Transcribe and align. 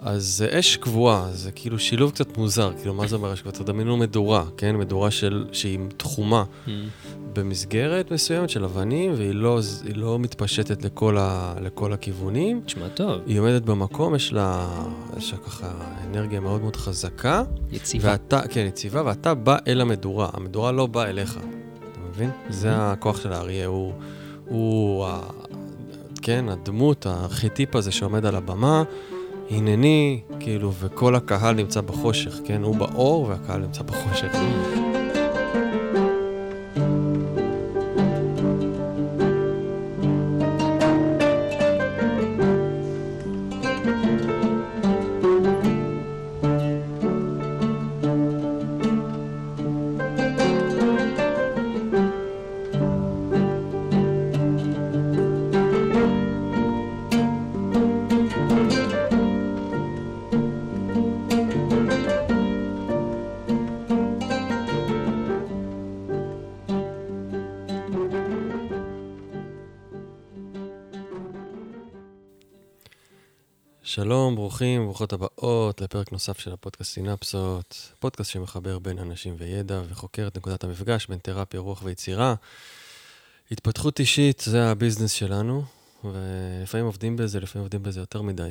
אז 0.00 0.24
זה 0.26 0.58
אש 0.58 0.76
קבועה, 0.76 1.28
זה 1.32 1.50
כאילו 1.52 1.78
שילוב 1.78 2.10
קצת 2.10 2.36
מוזר, 2.38 2.72
כאילו 2.80 2.94
מה 2.94 3.06
זה 3.06 3.16
אומר 3.16 3.32
אש 3.32 3.40
קבועה? 3.40 3.56
תדמיינו 3.56 3.96
מדורה, 3.96 4.44
כן? 4.56 4.76
מדורה 4.76 5.10
של, 5.10 5.46
שהיא 5.52 5.78
תחומה 5.96 6.44
Mm. 6.66 6.70
במסגרת 7.32 8.10
מסוימת 8.10 8.50
של 8.50 8.64
אבנים, 8.64 9.12
והיא 9.16 9.34
לא, 9.34 9.60
לא 9.94 10.18
מתפשטת 10.18 10.84
לכל, 10.84 11.16
ה, 11.18 11.54
לכל 11.60 11.92
הכיוונים. 11.92 12.60
תשמע 12.66 12.88
טוב, 12.88 13.20
היא 13.26 13.40
עומדת 13.40 13.62
במקום, 13.62 14.14
יש 14.14 14.32
לה, 14.32 14.68
יש 15.16 15.32
לה 15.32 15.38
ככה 15.38 15.70
אנרגיה 16.06 16.40
מאוד 16.40 16.60
מאוד 16.60 16.76
חזקה, 16.76 17.42
יציבה. 17.70 18.10
ואתה, 18.12 18.40
כן, 18.48 18.64
יציבה, 18.68 19.02
ואתה 19.06 19.34
בא 19.34 19.56
אל 19.66 19.80
המדורה, 19.80 20.28
המדורה 20.32 20.72
לא 20.72 20.86
באה 20.86 21.10
אליך, 21.10 21.38
אתה 21.92 22.00
מבין? 22.10 22.30
זה 22.50 22.68
הכוח 22.72 23.20
של 23.22 23.32
האריה, 23.32 23.66
הוא, 23.66 23.92
הוא, 24.48 25.06
כן, 26.22 26.48
הדמות, 26.48 27.06
הארכיטיפ 27.06 27.76
הזה 27.76 27.92
שעומד 27.92 28.26
על 28.26 28.34
הבמה, 28.34 28.82
הנני, 29.52 30.20
כאילו, 30.40 30.72
וכל 30.80 31.14
הקהל 31.14 31.54
נמצא 31.54 31.80
בחושך, 31.80 32.40
כן? 32.44 32.62
הוא 32.62 32.76
באור 32.76 33.22
והקהל 33.28 33.60
נמצא 33.60 33.82
בחושך. 33.82 34.32
שלום, 73.84 74.34
ברוכים, 74.36 74.84
ברוכות 74.84 75.12
הבאות 75.12 75.80
לפרק 75.80 76.12
נוסף 76.12 76.38
של 76.38 76.52
הפודקאסט 76.52 76.92
סינפסות, 76.92 77.92
פודקאסט 77.98 78.30
שמחבר 78.30 78.78
בין 78.78 78.98
אנשים 78.98 79.34
וידע 79.38 79.82
וחוקר 79.88 80.26
את 80.26 80.36
נקודת 80.36 80.64
המפגש 80.64 81.06
בין 81.06 81.18
תרפיה, 81.18 81.60
רוח 81.60 81.82
ויצירה. 81.82 82.34
התפתחות 83.50 84.00
אישית 84.00 84.42
זה 84.46 84.70
הביזנס 84.70 85.12
שלנו, 85.12 85.64
ולפעמים 86.04 86.86
עובדים 86.86 87.16
בזה, 87.16 87.40
לפעמים 87.40 87.62
עובדים 87.62 87.82
בזה 87.82 88.00
יותר 88.00 88.22
מדי, 88.22 88.50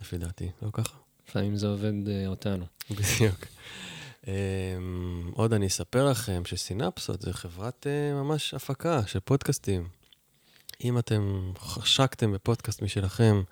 לפי 0.00 0.18
דעתי, 0.18 0.50
לא 0.62 0.68
ככה? 0.72 0.94
לפעמים 1.28 1.56
זה 1.56 1.66
עובד 1.66 2.08
אה, 2.08 2.26
אותנו. 2.26 2.64
בדיוק. 2.90 3.46
Um, 4.24 4.26
עוד 5.32 5.52
אני 5.52 5.66
אספר 5.66 6.10
לכם 6.10 6.42
שסינפסות 6.44 7.22
זה 7.22 7.32
חברת 7.32 7.86
uh, 7.86 8.14
ממש 8.14 8.54
הפקה 8.54 9.06
של 9.06 9.20
פודקאסטים. 9.20 9.88
אם 10.84 10.98
אתם 10.98 11.52
חשקתם 11.58 12.32
בפודקאסט 12.32 12.82
משלכם, 12.82 13.42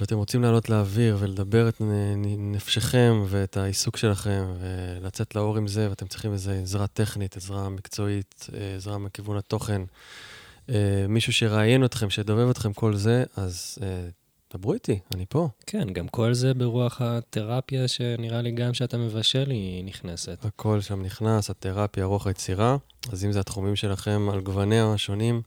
ואתם 0.00 0.16
רוצים 0.16 0.42
לעלות 0.42 0.68
לאוויר 0.68 1.16
ולדבר 1.20 1.68
את 1.68 1.82
נפשכם 2.38 3.24
ואת 3.28 3.56
העיסוק 3.56 3.96
שלכם 3.96 4.44
ולצאת 4.60 5.34
לאור 5.34 5.56
עם 5.56 5.68
זה, 5.68 5.90
ואתם 5.90 6.06
צריכים 6.06 6.32
איזו 6.32 6.50
עזרה 6.50 6.86
טכנית, 6.86 7.36
עזרה 7.36 7.68
מקצועית, 7.68 8.46
עזרה 8.76 8.98
מכיוון 8.98 9.36
התוכן, 9.36 9.82
אה, 10.68 11.06
מישהו 11.08 11.32
שיראיין 11.32 11.84
אתכם, 11.84 12.10
שידובב 12.10 12.50
אתכם 12.50 12.72
כל 12.72 12.96
זה, 12.96 13.24
אז 13.36 13.78
אה, 13.82 14.08
דברו 14.54 14.72
איתי, 14.72 14.98
אני 15.14 15.24
פה. 15.28 15.48
כן, 15.66 15.92
גם 15.92 16.08
כל 16.08 16.34
זה 16.34 16.54
ברוח 16.54 17.02
התרפיה, 17.02 17.88
שנראה 17.88 18.42
לי 18.42 18.50
גם 18.50 18.74
שאתה 18.74 18.98
מבשל 18.98 19.50
היא 19.50 19.84
נכנסת. 19.84 20.44
הכל 20.44 20.80
שם 20.80 21.02
נכנס, 21.02 21.50
התרפיה, 21.50 22.04
רוח 22.04 22.26
היצירה, 22.26 22.76
אז 23.12 23.24
אם 23.24 23.32
זה 23.32 23.40
התחומים 23.40 23.76
שלכם 23.76 24.28
על 24.32 24.40
גווניה 24.40 24.92
השונים, 24.92 25.42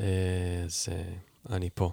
אה, 0.00 0.06
אז 0.64 0.88
אני 1.50 1.68
פה. 1.74 1.92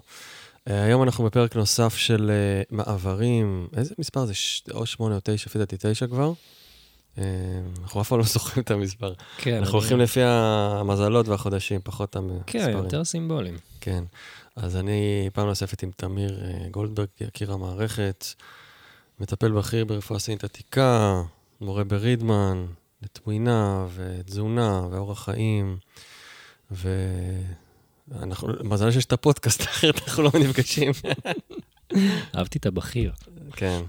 אה, 0.68 0.82
היום 0.82 1.02
אנחנו 1.02 1.24
בפרק 1.24 1.56
נוסף 1.56 1.96
של 1.96 2.30
אה, 2.30 2.62
מעברים, 2.70 3.68
איזה 3.76 3.94
מספר 3.98 4.24
זה? 4.26 4.34
ש- 4.34 4.62
או 4.74 4.86
שמונה 4.86 5.14
או 5.14 5.20
תשע, 5.24 5.46
לפי 5.50 5.58
דעתי 5.58 5.76
תשע 5.80 6.06
כבר. 6.06 6.32
אה, 7.18 7.24
אנחנו 7.82 8.00
אף 8.00 8.08
פעם 8.08 8.18
לא 8.18 8.24
זוכרים 8.24 8.62
את 8.64 8.70
המספר. 8.70 9.12
כן, 9.38 9.54
אנחנו 9.58 9.78
הולכים 9.78 9.98
לפי 10.00 10.20
המזלות 10.22 11.28
והחודשים, 11.28 11.80
פחות 11.84 12.16
המספרים. 12.16 12.42
כן, 12.46 12.70
יותר 12.76 13.04
סימבולים. 13.04 13.58
כן. 13.80 14.04
אז 14.56 14.76
אני 14.76 15.30
פעם 15.32 15.46
נוספת 15.46 15.82
עם 15.82 15.90
תמיר 15.96 16.40
אה, 16.44 16.68
גולדברג, 16.70 17.08
יקיר 17.20 17.52
המערכת, 17.52 18.24
מטפל 19.20 19.52
בכיר 19.52 19.84
ברפואה 19.84 20.18
סינית 20.18 20.44
עתיקה, 20.44 21.22
מורה 21.60 21.84
ברידמן, 21.84 22.66
לתמוינה 23.02 23.86
ותזונה 23.94 24.86
ואורח 24.90 25.24
חיים, 25.24 25.76
ואנחנו, 28.12 28.48
מזל 28.64 28.90
שיש 28.90 29.04
את 29.04 29.12
הפודקאסט, 29.12 29.60
אחרת 29.70 30.02
אנחנו 30.08 30.22
לא 30.22 30.30
נפגשים. 30.40 30.92
אהבתי 32.36 32.58
את 32.58 32.66
הבכיר. 32.66 33.12
כן. 33.52 33.82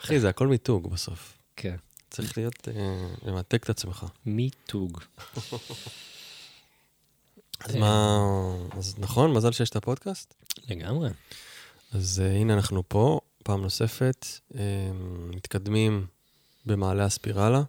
אחי, 0.00 0.20
זה 0.20 0.28
הכל 0.28 0.46
מיתוג 0.46 0.90
בסוף. 0.90 1.38
כן. 1.56 1.76
צריך 2.10 2.38
להיות, 2.38 2.68
אה, 2.68 3.08
למתג 3.24 3.58
את 3.62 3.70
עצמך. 3.70 4.06
מיתוג. 4.26 5.00
אז 7.60 7.74
מה, 7.74 8.18
אז 8.78 8.94
נכון, 8.98 9.32
מזל 9.32 9.52
שיש 9.52 9.70
את 9.70 9.76
הפודקאסט. 9.76 10.34
לגמרי. 10.68 11.10
אז 11.92 12.22
uh, 12.24 12.36
הנה 12.36 12.54
אנחנו 12.54 12.82
פה, 12.88 13.20
פעם 13.42 13.62
נוספת, 13.62 14.26
um, 14.52 14.56
מתקדמים 15.36 16.06
במעלה 16.66 17.04
הספירלה. 17.04 17.62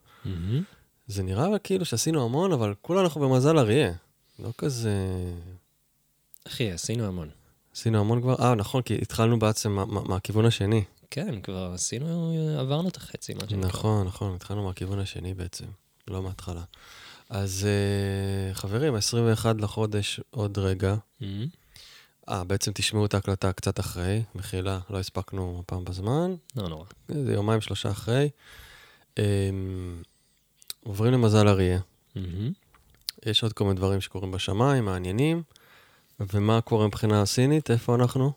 זה 1.08 1.24
נראה 1.24 1.60
כאילו 1.60 1.86
שעשינו 1.86 2.26
המון, 2.26 2.52
אבל 2.52 2.74
כולה 2.82 3.02
אנחנו 3.02 3.22
במזל 3.22 3.58
אריה. 3.58 3.94
לא 4.44 4.50
כזה... 4.58 4.96
אחי, 6.48 6.72
עשינו 6.72 7.06
המון. 7.06 7.30
עשינו 7.74 8.00
המון 8.00 8.22
כבר, 8.22 8.36
אה, 8.40 8.56
נכון, 8.56 8.82
כי 8.82 8.98
התחלנו 9.02 9.40
בעצם 9.40 9.72
מה, 9.72 9.86
מה, 9.86 10.02
מהכיוון 10.04 10.46
השני. 10.46 10.84
כן, 11.12 11.42
כבר 11.42 11.72
עשינו, 11.74 12.34
עברנו 12.60 12.90
את 12.90 12.98
החצי, 12.98 13.34
מה 13.34 13.40
שנקרא. 13.50 13.70
נכון, 13.70 14.08
נכון, 14.08 14.36
התחלנו 14.36 14.64
מהכיוון 14.64 15.00
השני 15.00 15.34
בעצם, 15.34 15.66
לא 16.08 16.24
מההתחלה. 16.24 16.64
אז 17.30 17.68
uh, 18.52 18.56
חברים, 18.56 18.96
21 18.96 19.56
לחודש 19.60 20.20
עוד 20.30 20.58
רגע. 20.58 20.96
אה, 22.30 22.44
בעצם 22.44 22.72
תשמעו 22.76 23.06
את 23.06 23.14
ההקלטה 23.14 23.54
קצת 23.54 23.80
אחרי, 23.80 24.24
מחילה, 24.36 24.80
לא 24.90 25.00
הספקנו 25.00 25.62
הפעם 25.64 25.86
בזמן. 25.86 26.36
לא 26.56 26.70
נורא. 26.70 26.86
זה 27.08 27.34
יומיים, 27.34 27.62
שלושה 27.62 27.92
אחרי. 27.92 28.30
Um, 29.16 29.20
עוברים 30.84 31.14
למזל 31.14 31.48
אריה. 31.48 31.80
מהמם. 32.16 32.52
יש 33.26 33.44
עוד 33.44 33.54
כל 33.54 33.64
מיני 33.64 33.76
דברים 33.76 34.02
שקורים 34.02 34.32
בשמיים, 34.32 34.86
מעניינים. 34.86 35.44
ומה 36.20 36.62
קורה 36.62 36.88
מבחינה 36.88 37.26
סינית? 37.26 37.72
איפה 37.72 37.96
אנחנו? 37.96 38.32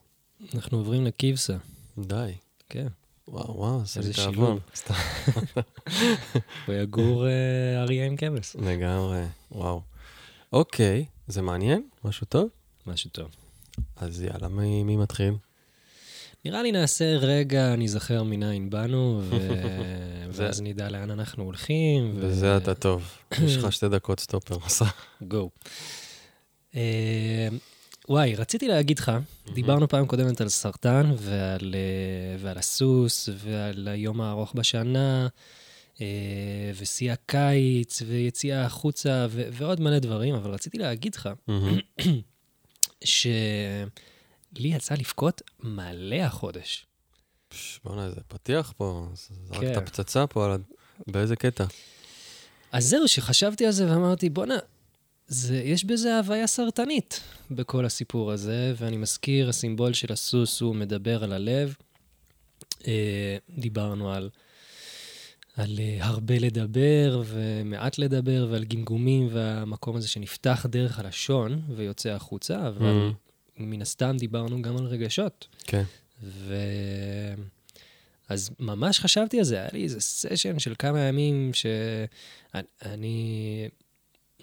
אנחנו 0.54 0.78
עוברים 0.78 1.04
לקיבסה. 1.04 1.56
די. 1.98 2.32
כן. 2.69 2.87
וואו, 3.28 3.56
וואו, 3.56 3.84
זה 3.84 4.00
איזה 4.00 4.12
שילוב. 4.12 4.59
סתם. 4.75 4.94
ויגור 6.69 7.26
אה, 7.26 7.82
אריה 7.82 8.06
עם 8.06 8.16
כבש. 8.16 8.56
לגמרי, 8.56 9.22
וואו. 9.53 9.82
אוקיי, 10.53 11.04
זה 11.26 11.42
מעניין? 11.42 11.88
משהו 12.04 12.26
טוב? 12.26 12.48
משהו 12.87 13.10
טוב. 13.10 13.31
אז 13.97 14.22
יאללה, 14.22 14.48
מי, 14.48 14.82
מי 14.82 14.97
מתחיל? 14.97 15.34
נראה 16.44 16.62
לי 16.62 16.72
נעשה 16.72 17.16
רגע, 17.16 17.76
ניזכר 17.76 18.22
מנין 18.22 18.70
באנו, 18.70 19.20
ו... 19.25 19.36
ואז 20.32 20.60
נדע 20.60 20.88
לאן 20.88 21.10
אנחנו 21.10 21.44
הולכים. 21.44 22.12
ו- 22.16 22.26
בזה 22.26 22.56
אתה 22.56 22.75
טוב. 22.75 23.19
יש 23.47 23.56
לך 23.56 23.72
שתי 23.72 23.88
דקות 23.88 24.20
סטופר, 24.20 24.58
מסע. 24.66 24.84
גו. 25.22 25.50
אה, 26.75 27.48
וואי, 28.08 28.34
רציתי 28.34 28.69
להגיד 28.69 28.98
לך, 28.98 29.12
דיברנו 29.54 29.88
פעם 29.88 30.06
קודמת 30.06 30.41
על 30.41 30.48
סרטן 30.48 31.12
ועל, 31.19 31.75
אה, 31.75 32.36
ועל 32.38 32.59
הסוס 32.59 33.28
ועל 33.36 33.89
היום 33.89 34.21
הארוך 34.21 34.53
בשנה, 34.54 35.28
אה, 36.00 36.06
ושיא 36.78 37.12
הקיץ 37.12 38.03
ויציאה 38.06 38.65
החוצה 38.65 39.27
ו- 39.30 39.48
ועוד 39.53 39.80
מלא 39.80 39.98
דברים, 39.98 40.34
אבל 40.34 40.50
רציתי 40.50 40.78
להגיד 40.78 41.15
לך 41.15 41.28
מהמם. 41.48 41.78
שלי 44.59 44.69
יצא 44.69 44.95
לבכות 44.95 45.43
מלא 45.60 46.16
החודש. 46.16 46.87
פש, 47.49 47.81
בוא'נה, 47.84 48.07
איזה 48.07 48.21
פתיח 48.28 48.72
פה. 48.77 49.09
זרקת 49.15 49.60
כן. 49.60 49.84
פצצה 49.84 50.27
פה 50.27 50.45
על. 50.45 50.60
באיזה 51.07 51.37
קטע? 51.37 51.65
אז 52.72 52.84
זהו, 52.89 53.09
שחשבתי 53.09 53.66
על 53.66 53.72
זה 53.72 53.91
ואמרתי, 53.93 54.31
בואנה, 54.31 54.59
זה, 55.27 55.57
יש 55.57 55.84
בזה 55.84 56.19
הוויה 56.19 56.47
סרטנית 56.47 57.21
בכל 57.51 57.84
הסיפור 57.84 58.33
הזה, 58.33 58.75
ואני 58.77 58.97
מזכיר, 58.97 59.49
הסימבול 59.49 59.93
של 59.93 60.13
הסוס 60.13 60.60
הוא 60.60 60.75
מדבר 60.75 61.25
על 61.25 61.33
הלב. 61.33 61.75
אה, 62.87 63.37
דיברנו 63.59 64.13
על, 64.13 64.31
על 65.57 65.78
אה, 65.78 65.99
הרבה 66.01 66.39
לדבר 66.39 67.22
ומעט 67.27 67.99
לדבר, 67.99 68.49
ועל 68.51 68.65
גמגומים 68.65 69.28
והמקום 69.33 69.97
הזה 69.97 70.09
שנפתח 70.09 70.66
דרך 70.69 70.99
הלשון 70.99 71.63
ויוצא 71.77 72.09
החוצה, 72.10 72.69
אבל 72.69 72.83
מהמם. 72.83 73.13
מן 73.57 73.83
הסתם 73.83 74.16
דיברנו 74.19 74.63
גם 74.63 74.77
על 74.77 74.84
רגשות. 74.84 75.49
כן. 75.66 75.83
ו... 76.22 76.54
אז 78.28 78.51
ממש 78.59 79.01
חשבתי 79.01 79.39
על 79.39 79.45
זה, 79.45 79.57
היה 79.57 79.69
לי 79.72 79.83
איזה 79.83 80.01
סשן 80.01 80.59
של 80.59 80.75
כמה 80.78 81.01
ימים 81.01 81.51
שאני, 81.54 82.63
אני, 82.84 83.69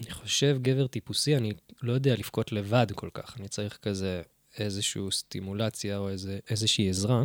אני 0.02 0.12
חושב 0.12 0.58
גבר 0.62 0.88
טיפוסי, 0.88 1.38
אני 1.38 1.54
לא 1.82 1.94
יודע 1.94 2.16
לבכות 2.16 2.52
לבד 2.52 2.88
כל 2.96 3.10
כך, 3.14 3.38
אני 3.40 3.48
צריך 3.48 3.78
כזה 3.82 4.22
איזושהי 4.58 5.02
סטימולציה 5.12 5.98
או 5.98 6.10
איזה, 6.10 6.40
איזושהי 6.50 6.90
עזרה. 6.90 7.24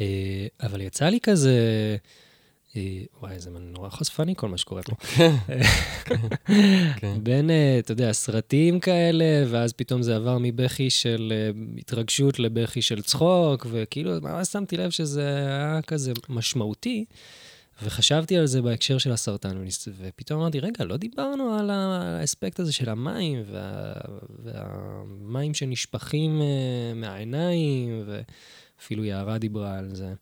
אה, 0.00 0.46
אבל 0.62 0.80
יצא 0.80 1.08
לי 1.08 1.20
כזה... 1.20 1.56
אה, 2.76 3.02
וואי, 3.20 3.38
זה 3.38 3.50
נורא 3.50 3.88
חשפני 3.88 4.34
כל 4.36 4.48
מה 4.48 4.58
שקורה 4.58 4.82
פה. 4.82 4.96
כן. 6.96 7.18
בין, 7.22 7.50
אה, 7.50 7.78
אתה 7.78 7.92
יודע, 7.92 8.12
סרטים 8.12 8.80
כאלה, 8.80 9.44
ואז 9.50 9.72
פתאום 9.72 10.02
זה 10.02 10.16
עבר 10.16 10.38
מבכי 10.40 10.90
של 10.90 11.32
אה, 11.36 11.50
התרגשות 11.78 12.38
לבכי 12.38 12.82
של 12.82 13.02
צחוק, 13.02 13.66
וכאילו, 13.70 14.20
ממש 14.20 14.48
שמתי 14.48 14.76
לב 14.76 14.90
שזה 14.90 15.28
היה 15.36 15.80
כזה 15.86 16.12
משמעותי, 16.28 17.04
וחשבתי 17.82 18.36
על 18.36 18.46
זה 18.46 18.62
בהקשר 18.62 18.98
של 18.98 19.12
הסרטן, 19.12 19.64
ופתאום 19.98 20.40
אמרתי, 20.40 20.60
רגע, 20.60 20.84
לא 20.84 20.96
דיברנו 20.96 21.54
על 21.54 21.70
האספקט 21.70 22.60
הזה 22.60 22.72
של 22.72 22.88
המים, 22.88 23.42
וה, 23.52 23.92
והמים 24.44 25.54
שנשפכים 25.54 26.40
אה, 26.42 26.94
מהעיניים, 26.94 28.04
ואפילו 28.06 29.04
יערה 29.04 29.38
דיברה 29.38 29.78
על 29.78 29.94
זה. 29.94 30.14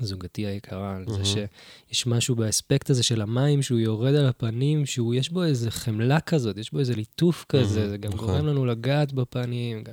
זוגתי 0.00 0.46
היקרה, 0.46 0.96
על 0.96 1.04
זה. 1.08 1.24
שיש 1.24 2.06
משהו 2.06 2.34
באספקט 2.36 2.90
הזה 2.90 3.02
של 3.02 3.20
המים, 3.22 3.62
שהוא 3.62 3.78
יורד 3.78 4.14
על 4.14 4.26
הפנים, 4.26 4.86
שהוא, 4.86 5.14
יש 5.14 5.30
בו 5.30 5.44
איזה 5.44 5.70
חמלה 5.70 6.20
כזאת, 6.20 6.56
יש 6.56 6.72
בו 6.72 6.78
איזה 6.78 6.94
ליטוף 6.96 7.44
כזה, 7.48 7.88
זה 7.90 7.96
גם 7.96 8.12
נכון. 8.12 8.28
גורם 8.28 8.46
לנו 8.46 8.66
לגעת 8.66 9.12
בפנים. 9.12 9.84
גם- 9.84 9.92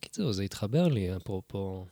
קיצור, 0.00 0.32
זה 0.32 0.42
התחבר 0.42 0.88
לי, 0.88 1.16
אפרופו... 1.16 1.86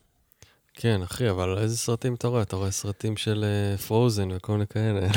כן, 0.75 1.03
אחי, 1.03 1.31
אבל 1.31 1.59
איזה 1.59 1.77
סרטים 1.79 2.15
אתה 2.15 2.29
רואה? 2.29 2.43
אתה 2.43 2.57
רואה 2.57 2.71
סרטים 2.71 3.17
של 3.17 3.45
פרוזן 3.87 4.29
וכל 4.33 4.53
מיני 4.53 4.67
כאלה. 4.67 5.09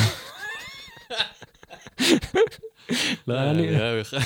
לא 3.27 3.33
היה 3.33 3.53
לי, 3.53 3.75
אה, 3.79 3.99
בכלל. 3.99 4.19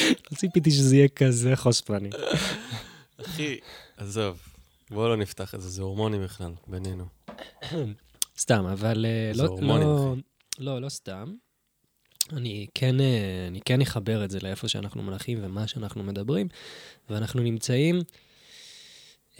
לא 0.00 0.36
ציפיתי 0.36 0.70
שזה 0.70 0.96
יהיה 0.96 1.08
כזה 1.08 1.56
חושפני. 1.56 2.10
אחי, 3.34 3.58
עזוב, 3.96 4.42
בואו 4.90 5.08
לא 5.08 5.16
נפתח 5.16 5.54
את 5.54 5.60
זה, 5.60 5.68
זה 5.68 5.82
הורמונים 5.82 6.24
בכלל, 6.24 6.52
בינינו. 6.66 7.04
סתם, 8.38 8.66
אבל 8.66 9.06
אה, 9.06 9.32
לא, 9.34 9.44
הורמונים, 9.44 9.86
לא, 9.86 10.14
לא, 10.58 10.80
לא 10.80 10.88
סתם. 10.88 11.34
אני 12.32 12.66
כן, 12.74 13.00
אה, 13.00 13.46
אני 13.48 13.60
כן 13.60 13.80
אחבר 13.80 14.24
את 14.24 14.30
זה 14.30 14.38
לאיפה 14.42 14.68
שאנחנו 14.68 15.02
מנחים 15.02 15.38
ומה 15.42 15.68
שאנחנו 15.68 16.02
מדברים, 16.02 16.48
ואנחנו 17.10 17.42
נמצאים, 17.42 18.00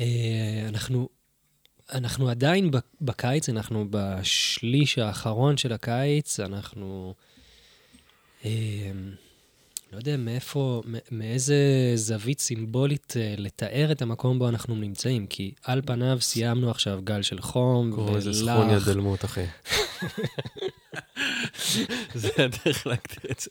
אה, 0.00 0.64
אנחנו, 0.69 1.08
אנחנו 1.93 2.29
עדיין 2.29 2.70
בקיץ, 3.00 3.49
אנחנו 3.49 3.87
בשליש 3.91 4.99
האחרון 4.99 5.56
של 5.56 5.73
הקיץ, 5.73 6.41
אנחנו, 6.41 7.14
לא 9.94 9.99
יודע 9.99 10.17
מאיפה, 10.17 10.82
מאיזה 11.11 11.56
זווית 11.94 12.41
סימבולית 12.41 13.14
אה, 13.17 13.35
לתאר 13.38 13.93
את 13.93 14.02
המקום 14.02 14.38
בו 14.38 14.49
אנחנו 14.49 14.75
נמצאים, 14.75 15.26
כי 15.26 15.52
על 15.64 15.82
פניו 15.87 16.19
סיימנו 16.20 16.70
עכשיו 16.70 17.00
גל 17.05 17.23
של 17.23 17.41
חום 17.41 17.93
קוראים 17.94 18.17
לזה 18.17 18.32
סכוניה 18.32 18.76
ולח, 18.76 18.88
דלמות, 18.88 19.25
אחי. 19.25 19.44
זה 22.14 22.29
הדרך 22.38 22.87
להגדיר 22.87 23.31
את 23.31 23.41
זה. 23.41 23.50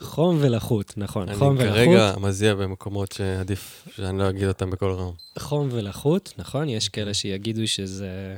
חום 0.00 0.38
ולחות, 0.40 0.94
נכון, 0.96 1.28
אני 1.28 1.38
חום 1.38 1.56
ולחות. 1.58 1.68
כרגע 1.68 2.14
מזיע 2.20 2.54
במקומות 2.54 3.12
שעדיף 3.12 3.88
שאני 3.96 4.18
לא 4.18 4.30
אגיד 4.30 4.48
אותם 4.48 4.70
בקול 4.70 4.92
רם. 4.92 5.12
חום 5.38 5.68
ולחות, 5.72 6.34
נכון? 6.38 6.68
יש 6.68 6.88
כאלה 6.88 7.14
שיגידו 7.14 7.66
שזה... 7.66 8.36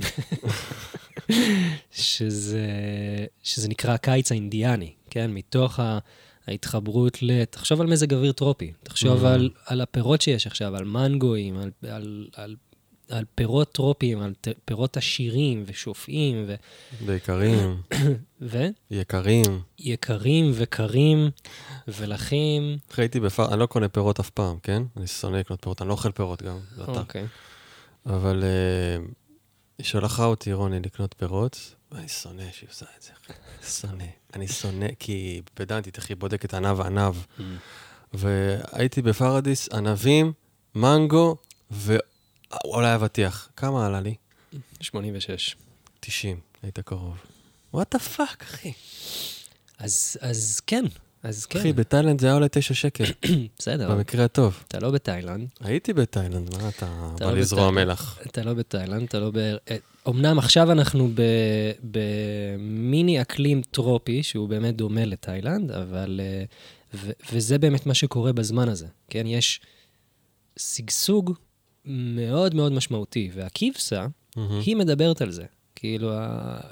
שזה, 1.90 2.66
שזה 3.42 3.68
נקרא 3.68 3.94
הקיץ 3.94 4.32
האינדיאני, 4.32 4.92
כן? 5.10 5.30
מתוך 5.30 5.80
ה... 5.80 5.98
ההתחברות 6.46 7.22
ל... 7.22 7.44
תחשוב 7.44 7.80
על 7.80 7.86
מזג 7.86 8.14
אוויר 8.14 8.32
טרופי, 8.32 8.72
תחשוב 8.82 9.24
Mm. 9.24 9.26
על, 9.26 9.50
על 9.66 9.80
הפירות 9.80 10.20
שיש 10.20 10.46
עכשיו, 10.46 10.76
על 10.76 10.84
מנגואים, 10.84 11.56
על, 11.58 11.70
על, 11.90 12.28
על, 12.34 12.56
על 13.08 13.24
פירות 13.34 13.72
טרופיים, 13.72 14.20
על 14.20 14.34
ט- 14.40 14.48
פירות 14.64 14.96
עשירים 14.96 15.64
ושופעים, 15.66 16.44
ו, 16.48 16.54
ויקרים, 17.06 17.76
ו... 18.40 18.66
יקרים. 18.90 19.42
יקרים 19.78 20.50
וקרים 20.54 21.30
ולחים. 21.88 22.78
אחי, 22.92 23.02
הייתי 23.02 23.20
בפאר, 23.20 23.52
אני 23.52 23.60
לא 23.60 23.66
קונה 23.66 23.88
פירות 23.88 24.20
אף 24.20 24.30
פעם, 24.30 24.58
כן? 24.62 24.82
אני 24.96 25.06
שונא 25.06 25.36
לקנות 25.36 25.62
פירות, 25.62 25.82
אני 25.82 25.88
לא 25.88 25.92
אוכל 25.94 26.10
פירות 26.12 26.42
גם, 26.42 26.58
זה 26.76 26.82
אתה. 26.82 26.90
אוקיי. 27.00 27.26
אבל 28.06 28.42
אה, 28.44 29.04
היא 29.78 29.86
שלחה 29.86 30.24
אותי, 30.24 30.52
רוני, 30.52 30.80
לקנות 30.80 31.14
פירות, 31.18 31.74
ואני 31.92 32.08
שונא 32.08 32.42
שהיא 32.52 32.68
עושה 32.70 32.86
את 32.98 33.02
זה. 33.02 33.10
שונא. 33.80 34.04
אני 34.34 34.48
שונא, 34.48 34.86
כי 34.98 35.42
פדנטית, 35.54 35.98
אחי, 35.98 36.14
בודקת 36.14 36.54
ענב 36.54 36.80
ענב. 36.80 37.14
Mm. 37.38 37.42
והייתי 38.12 39.02
בפרדיס, 39.02 39.68
ענבים, 39.72 40.32
מנגו, 40.74 41.36
ואולי 41.70 42.94
אבטיח. 42.94 43.48
כמה 43.56 43.86
עלה 43.86 44.00
לי? 44.00 44.14
86. 44.80 45.56
90, 46.00 46.40
היית 46.62 46.78
קרוב. 46.80 47.16
What 47.74 47.94
the 47.94 47.98
fuck, 47.98 48.42
אחי. 48.42 48.72
אז, 49.78 50.16
אז 50.20 50.60
כן, 50.66 50.84
אז 51.22 51.46
כן. 51.46 51.58
אחי, 51.58 51.72
בתאילנד 51.72 52.20
זה 52.20 52.26
היה 52.26 52.34
עולה 52.34 52.48
9 52.48 52.74
שקל, 52.74 53.04
בסדר, 53.58 53.90
במקרה 53.90 54.24
הטוב. 54.24 54.64
אתה 54.68 54.78
לא 54.78 54.90
בתאילנד, 54.90 55.48
הייתי 55.60 55.92
בתאילנד, 55.92 56.56
מה 56.56 56.68
אתה 56.68 56.86
בא 57.20 57.26
לא 57.26 57.36
לזרוע. 57.36 57.70
מלח? 57.70 58.18
אתה 58.26 58.42
לא 58.42 58.54
בתאילנד, 58.54 59.02
אתה 59.02 59.20
לא 59.20 59.30
ב... 59.34 59.56
אמנם 60.08 60.38
עכשיו 60.38 60.72
אנחנו. 60.72 61.08
במיני 61.80 63.22
אקלים 63.22 63.62
טרופי, 63.70 64.22
שהוא 64.22 64.48
באמת 64.48 64.76
דומה 64.76 65.04
לתאילנד, 65.04 65.70
אבל... 65.70 66.20
אה, 66.22 66.44
ו... 66.94 67.10
וזה 67.32 67.58
באמת 67.58 67.86
מה 67.86 67.94
שקורה 67.94 68.32
בזמן 68.32 68.68
הזה, 68.68 68.86
כן? 69.08 69.26
יש 69.26 69.60
שגשוג 70.56 71.32
מאוד 71.84 72.54
מאוד 72.54 72.72
משמעותי, 72.72 73.30
והכבשה, 73.34 74.06
מהמם. 74.36 74.60
היא 74.66 74.76
מדברת 74.76 75.22
על 75.22 75.30
זה. 75.30 75.44
כאילו, 75.74 76.10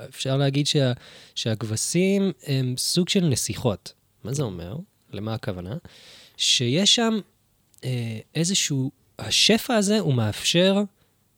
אפשר 0.08 0.36
להגיד 0.36 0.66
שה, 0.66 0.92
שהכבשים 1.34 2.32
הם 2.46 2.74
סוג 2.78 3.08
של 3.08 3.24
נסיכות. 3.24 3.92
מה 4.24 4.32
זה 4.32 4.42
אומר? 4.42 4.76
למה 5.12 5.34
הכוונה? 5.34 5.76
שיש 6.36 6.94
שם 6.94 7.18
אה, 7.84 8.18
איזשהו... 8.34 8.90
השפע 9.18 9.74
הזה 9.74 9.98
הוא 9.98 10.14
מאפשר 10.14 10.82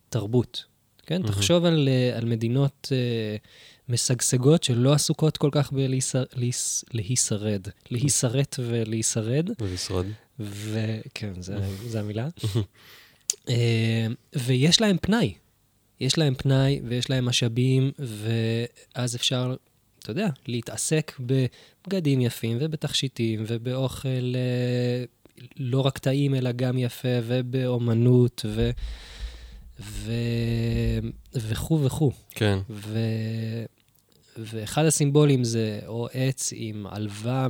תרבות. 0.08 0.64
כן? 1.06 1.22
מהמם. 1.22 1.32
תחשוב 1.32 1.64
על, 1.64 1.88
אה, 1.88 2.18
על 2.18 2.24
מדינות 2.24 2.88
אה, 2.92 3.36
משגשגות 3.88 4.62
שלא 4.62 4.92
עסוקות 4.92 5.36
כל 5.36 5.48
כך 5.52 5.72
בלהישרד. 5.72 7.68
להישרט 7.90 8.56
ולהישרד. 8.58 9.50
ולשרוד. 9.60 10.06
וכן, 10.40 11.32
זו 11.86 11.98
המילה. 11.98 12.28
אה, 13.48 14.06
ויש 14.34 14.80
להם 14.80 14.96
פנאי. 15.00 15.34
יש 16.00 16.18
להם 16.18 16.34
פנאי 16.34 16.80
ויש 16.84 17.10
להם 17.10 17.24
משאבים, 17.24 17.90
ואז 17.98 19.16
אפשר, 19.16 19.54
אתה 19.98 20.10
יודע, 20.10 20.28
להתעסק 20.46 21.12
בבגדים 21.20 22.20
יפים 22.20 22.58
ובתכשיטים 22.60 23.44
ובאוכל 23.46 24.34
אה, 24.34 25.04
לא 25.56 25.80
רק 25.80 25.98
טעים, 25.98 26.34
אלא 26.34 26.52
גם 26.52 26.78
יפה, 26.78 27.08
ובאומנות, 27.26 28.44
ו... 28.48 28.70
ו... 29.80 30.12
וכו' 31.34 31.84
וכו'. 31.84 32.12
כן. 32.30 32.58
ו... 32.70 32.98
ואחד 34.36 34.84
הסימבולים 34.84 35.44
זה 35.44 35.80
או 35.86 36.08
עץ 36.12 36.52
עם 36.56 36.86
עלווה 36.86 37.46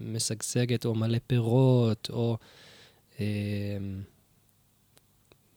משגשגת, 0.00 0.84
או 0.84 0.94
מלא 0.94 1.18
פירות, 1.26 2.10
או... 2.10 2.36
אה, 3.20 3.26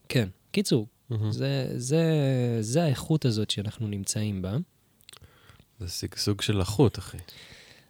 כן, 0.10 0.30
קיצור, 0.52 0.88
מהמם. 1.10 1.32
זה, 1.32 1.68
זה, 1.76 2.04
זה 2.62 2.84
האיכות 2.84 3.26
הזאת 3.26 3.50
שאנחנו 3.50 3.88
נמצאים 3.88 4.42
בה. 4.42 4.58
זה 5.80 5.90
שגשוג 5.90 6.42
של 6.42 6.58
לחות, 6.58 7.00
אחי. 7.00 7.18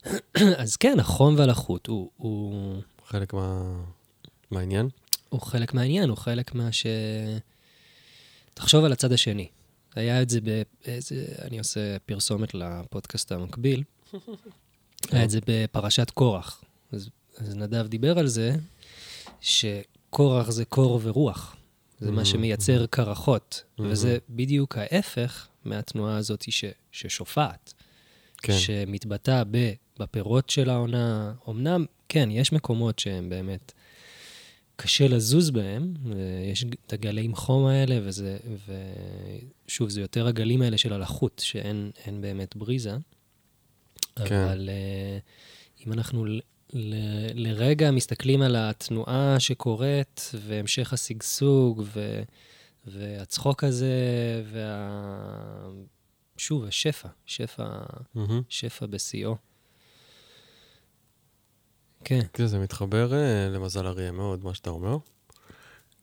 אז 0.64 0.76
כן, 0.76 1.00
החום 1.00 1.36
והלחות 1.38 1.88
הוא, 1.88 2.12
הוא, 2.18 2.82
חלק 3.06 3.34
מה... 3.34 3.76
מהעניין. 4.52 4.90
הוא 5.30 5.42
חלק 5.42 5.74
מהעניין, 5.74 6.10
הוא 6.10 6.18
חלק 6.18 6.56
מה 6.56 6.72
ש... 6.72 6.86
תחשוב 8.58 8.86
על 8.86 8.92
הצד 8.92 9.12
השני. 9.12 9.48
היה 9.96 10.22
את 10.22 10.30
זה 10.30 10.40
באיזה... 10.42 11.26
אני 11.42 11.60
עושה 11.60 12.00
פרסומת 12.00 12.54
לפודקאסט 12.54 13.32
המקביל. 13.32 13.84
היה 15.12 15.24
את 15.24 15.30
זה 15.30 15.40
בפרשת 15.48 16.10
קורח. 16.10 16.64
אז, 16.92 17.10
אז 17.38 17.56
נדב 17.56 17.88
דיבר 17.88 18.20
על 18.20 18.28
זה, 18.28 18.56
שקורח 19.42 20.50
זה 20.50 20.66
קור 20.66 21.00
ורוח. 21.04 21.56
זה 22.00 22.12
מה 22.12 22.22
Mhm, 22.22 22.26
שמייצר 22.26 22.86
קרחות. 22.86 23.64
Mhm. 23.64 23.82
וזה 23.84 24.18
בדיוק 24.30 24.78
ההפך 24.78 25.48
מהתנועה 25.66 26.18
הזאת 26.18 26.52
ש, 26.52 26.66
ששופעת. 26.92 27.74
כן. 28.38 28.54
שמתבטא 28.58 29.44
ב, 29.52 29.74
בפירות 30.00 30.50
של 30.50 30.70
העונה. 30.70 31.34
אמנם, 31.50 31.86
כן, 32.10 32.32
יש 32.32 32.54
מקומות 32.54 33.00
שהם 33.00 33.30
באמת 33.30 33.72
קשה 34.80 35.08
לזוז 35.08 35.50
בהם, 35.50 35.94
יש 36.52 36.66
את 36.86 36.94
הגלי 36.94 37.30
חום 37.34 37.66
האלה, 37.66 38.00
וזה, 38.04 38.38
ושוב, 39.68 39.90
זה 39.90 40.02
יותר 40.02 40.28
הגלים 40.28 40.62
האלה 40.62 40.78
של 40.78 40.94
הלחות, 40.94 41.42
שאין 41.46 42.22
באמת 42.22 42.56
בריזה. 42.56 42.98
כן. 44.26 44.36
אבל 44.36 44.70
uh, 44.70 45.86
אם 45.86 45.94
אנחנו 45.94 46.26
ל, 46.26 46.40
ל, 46.74 46.96
לרגע 47.34 47.92
מסתכלים 47.92 48.42
על 48.42 48.56
התנועה 48.56 49.36
שקורית, 49.40 50.32
והמשך 50.34 50.94
השגשוג, 50.94 51.84
ו, 51.94 52.22
והצחוק 52.86 53.64
הזה, 53.64 53.94
וה... 54.52 55.70
שוב, 56.38 56.66
השפע, 56.66 57.10
שפע, 57.26 57.80
mm-hmm. 58.16 58.20
שפע 58.50 58.86
בשיאו. 58.86 59.36
כן. 62.08 62.20
כן, 62.34 62.46
זה 62.46 62.60
מתחבר 62.60 63.12
uh, 63.12 63.56
למזל 63.56 63.88
אריה 63.88 64.12
מאוד, 64.12 64.44
מה 64.44 64.54
שאתה 64.54 64.70
אומר. 64.70 64.98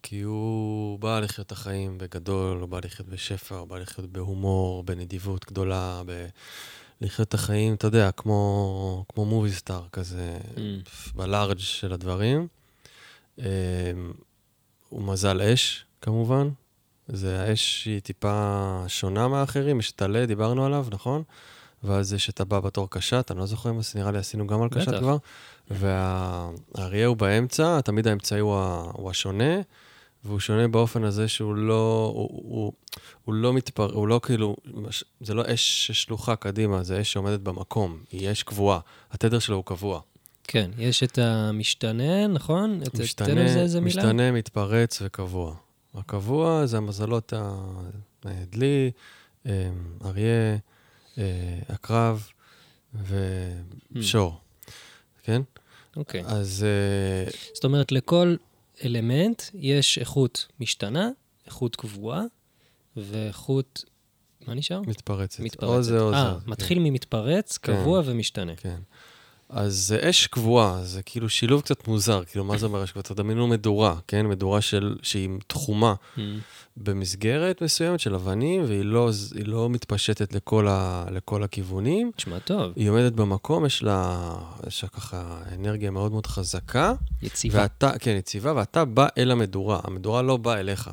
כי 0.02 0.20
הוא 0.20 0.98
בא 0.98 1.20
לחיות 1.20 1.46
את 1.46 1.52
החיים 1.52 1.98
בגדול, 1.98 2.60
הוא 2.60 2.68
בא 2.68 2.80
לחיות 2.84 3.08
בשפע, 3.08 3.56
הוא 3.56 3.68
בא 3.68 3.78
לחיות 3.78 4.06
בהומור, 4.06 4.82
בנדיבות 4.82 5.44
גדולה, 5.44 6.02
ב... 6.06 6.26
לחיות 7.00 7.28
את 7.28 7.34
החיים, 7.34 7.74
אתה 7.74 7.86
יודע, 7.86 8.10
כמו, 8.10 9.04
כמו 9.08 9.24
מובי 9.24 9.52
סטאר 9.52 9.84
כזה, 9.92 10.38
mm. 10.54 10.58
בלארג' 11.14 11.58
של 11.58 11.92
הדברים. 11.92 12.46
Um, 13.38 13.42
הוא 14.88 15.02
מזל 15.02 15.42
אש, 15.42 15.84
כמובן. 16.00 16.48
זה 17.08 17.42
האש 17.42 17.82
שהיא 17.82 18.00
טיפה 18.00 18.84
שונה 18.88 19.28
מהאחרים, 19.28 19.80
יש 19.80 19.90
את 19.90 20.02
הלד, 20.02 20.28
דיברנו 20.28 20.66
עליו, 20.66 20.86
נכון? 20.90 21.22
ואז 21.84 22.12
יש 22.12 22.30
את 22.30 22.40
הבא 22.40 22.60
בתור 22.60 22.90
קשת, 22.90 23.30
אני 23.30 23.38
לא 23.38 23.46
זוכר 23.46 23.70
אם 23.70 23.80
נראה 23.94 24.10
לי 24.12 24.18
עשינו 24.18 24.46
גם 24.46 24.62
על 24.62 24.68
קשת 24.68 24.94
כבר. 24.98 25.16
והאריה 25.70 27.06
הוא 27.06 27.16
באמצע, 27.16 27.80
תמיד 27.80 28.08
האמצעי 28.08 28.40
הוא, 28.40 28.56
הוא 28.92 29.10
השונה, 29.10 29.60
והוא 30.24 30.40
שונה 30.40 30.68
באופן 30.68 31.04
הזה 31.04 31.28
שהוא 31.28 31.54
לא, 31.54 32.12
הוא, 32.14 32.28
הוא, 32.32 32.72
הוא 33.24 33.34
לא 33.34 33.52
מתפר... 33.52 33.92
הוא 33.92 34.08
לא 34.08 34.20
כאילו, 34.22 34.56
זה 35.20 35.34
לא 35.34 35.44
אש 35.54 35.90
שלוחה 35.90 36.36
קדימה, 36.36 36.82
זה 36.82 37.00
אש 37.00 37.12
שעומדת 37.12 37.40
במקום, 37.40 37.98
היא 38.12 38.32
אש 38.32 38.42
קבועה. 38.42 38.78
התדר 39.10 39.38
שלו 39.38 39.56
הוא 39.56 39.64
קבוע. 39.64 40.00
כן, 40.44 40.70
יש 40.78 41.02
את 41.02 41.18
המשתנה, 41.18 42.26
נכון? 42.26 42.80
משתנה, 43.00 43.28
תן 43.28 43.38
לזה 43.38 43.60
איזה 43.60 43.80
מילה. 43.80 44.02
משתנה, 44.02 44.32
מתפרץ 44.32 45.02
וקבוע. 45.04 45.54
הקבוע 45.94 46.66
זה 46.66 46.76
המזלות 46.76 47.32
הדלי, 48.24 48.90
אמ, 49.46 49.50
אריה, 50.04 50.56
עקרב 51.68 52.28
אה, 52.94 53.00
ושור, 53.92 54.32
hmm. 54.32 54.43
כן? 55.24 55.42
אוקיי. 55.96 56.24
Okay. 56.24 56.28
אז... 56.28 56.64
אה, 56.64 57.30
זאת 57.54 57.64
אומרת, 57.64 57.92
לכל 57.92 58.36
אלמנט 58.84 59.42
יש 59.54 59.98
איכות 59.98 60.46
משתנה, 60.60 61.10
איכות 61.46 61.76
קבועה 61.76 62.22
ואיכות... 62.96 63.84
מה 64.46 64.54
נשאר? 64.54 64.80
מתפרצת. 64.80 65.40
מתפרצת. 65.40 65.72
או 65.72 65.82
זה 65.82 66.00
או 66.00 66.10
זה. 66.10 66.16
אה, 66.16 66.36
מתחיל 66.46 66.78
כן. 66.78 66.84
ממתפרץ, 66.84 67.58
קבוע 67.58 68.02
כן, 68.02 68.10
ומשתנה. 68.10 68.56
כן. 68.56 68.78
אז 69.48 69.74
זה 69.74 70.10
אש 70.10 70.26
קבועה, 70.26 70.82
זה 70.82 71.02
כאילו 71.02 71.28
שילוב 71.28 71.60
קצת 71.60 71.88
מוזר, 71.88 72.24
כאילו, 72.24 72.44
מה 72.44 72.58
זה 72.58 72.66
אומר 72.66 72.84
אש 72.84 72.90
קבועה? 72.90 73.02
תדמיינו 73.02 73.46
מדורה, 73.46 73.96
כן? 74.08 74.26
מדורה 74.26 74.60
של, 74.60 74.96
שהיא 75.02 75.28
תחומה 75.46 75.94
mm. 76.16 76.20
במסגרת 76.76 77.62
מסוימת 77.62 78.00
של 78.00 78.14
אבנים, 78.14 78.64
והיא 78.64 78.84
לא, 78.84 79.10
לא 79.44 79.70
מתפשטת 79.70 80.32
לכל, 80.32 80.68
ה, 80.68 81.04
לכל 81.10 81.42
הכיוונים. 81.42 82.10
נשמע 82.18 82.38
טוב. 82.38 82.72
היא 82.76 82.90
עומדת 82.90 83.12
במקום, 83.12 83.66
יש 83.66 83.82
לה, 83.82 84.30
יש 84.66 84.82
לה 84.82 84.88
ככה 84.88 85.38
אנרגיה 85.54 85.90
מאוד 85.90 86.12
מאוד 86.12 86.26
חזקה. 86.26 86.92
יציבה. 87.22 87.62
ואתה, 87.62 87.98
כן, 87.98 88.16
יציבה, 88.18 88.52
ואתה 88.56 88.84
בא 88.84 89.06
אל 89.18 89.30
המדורה. 89.30 89.80
המדורה 89.84 90.22
לא 90.22 90.36
באה 90.36 90.60
אליך, 90.60 90.90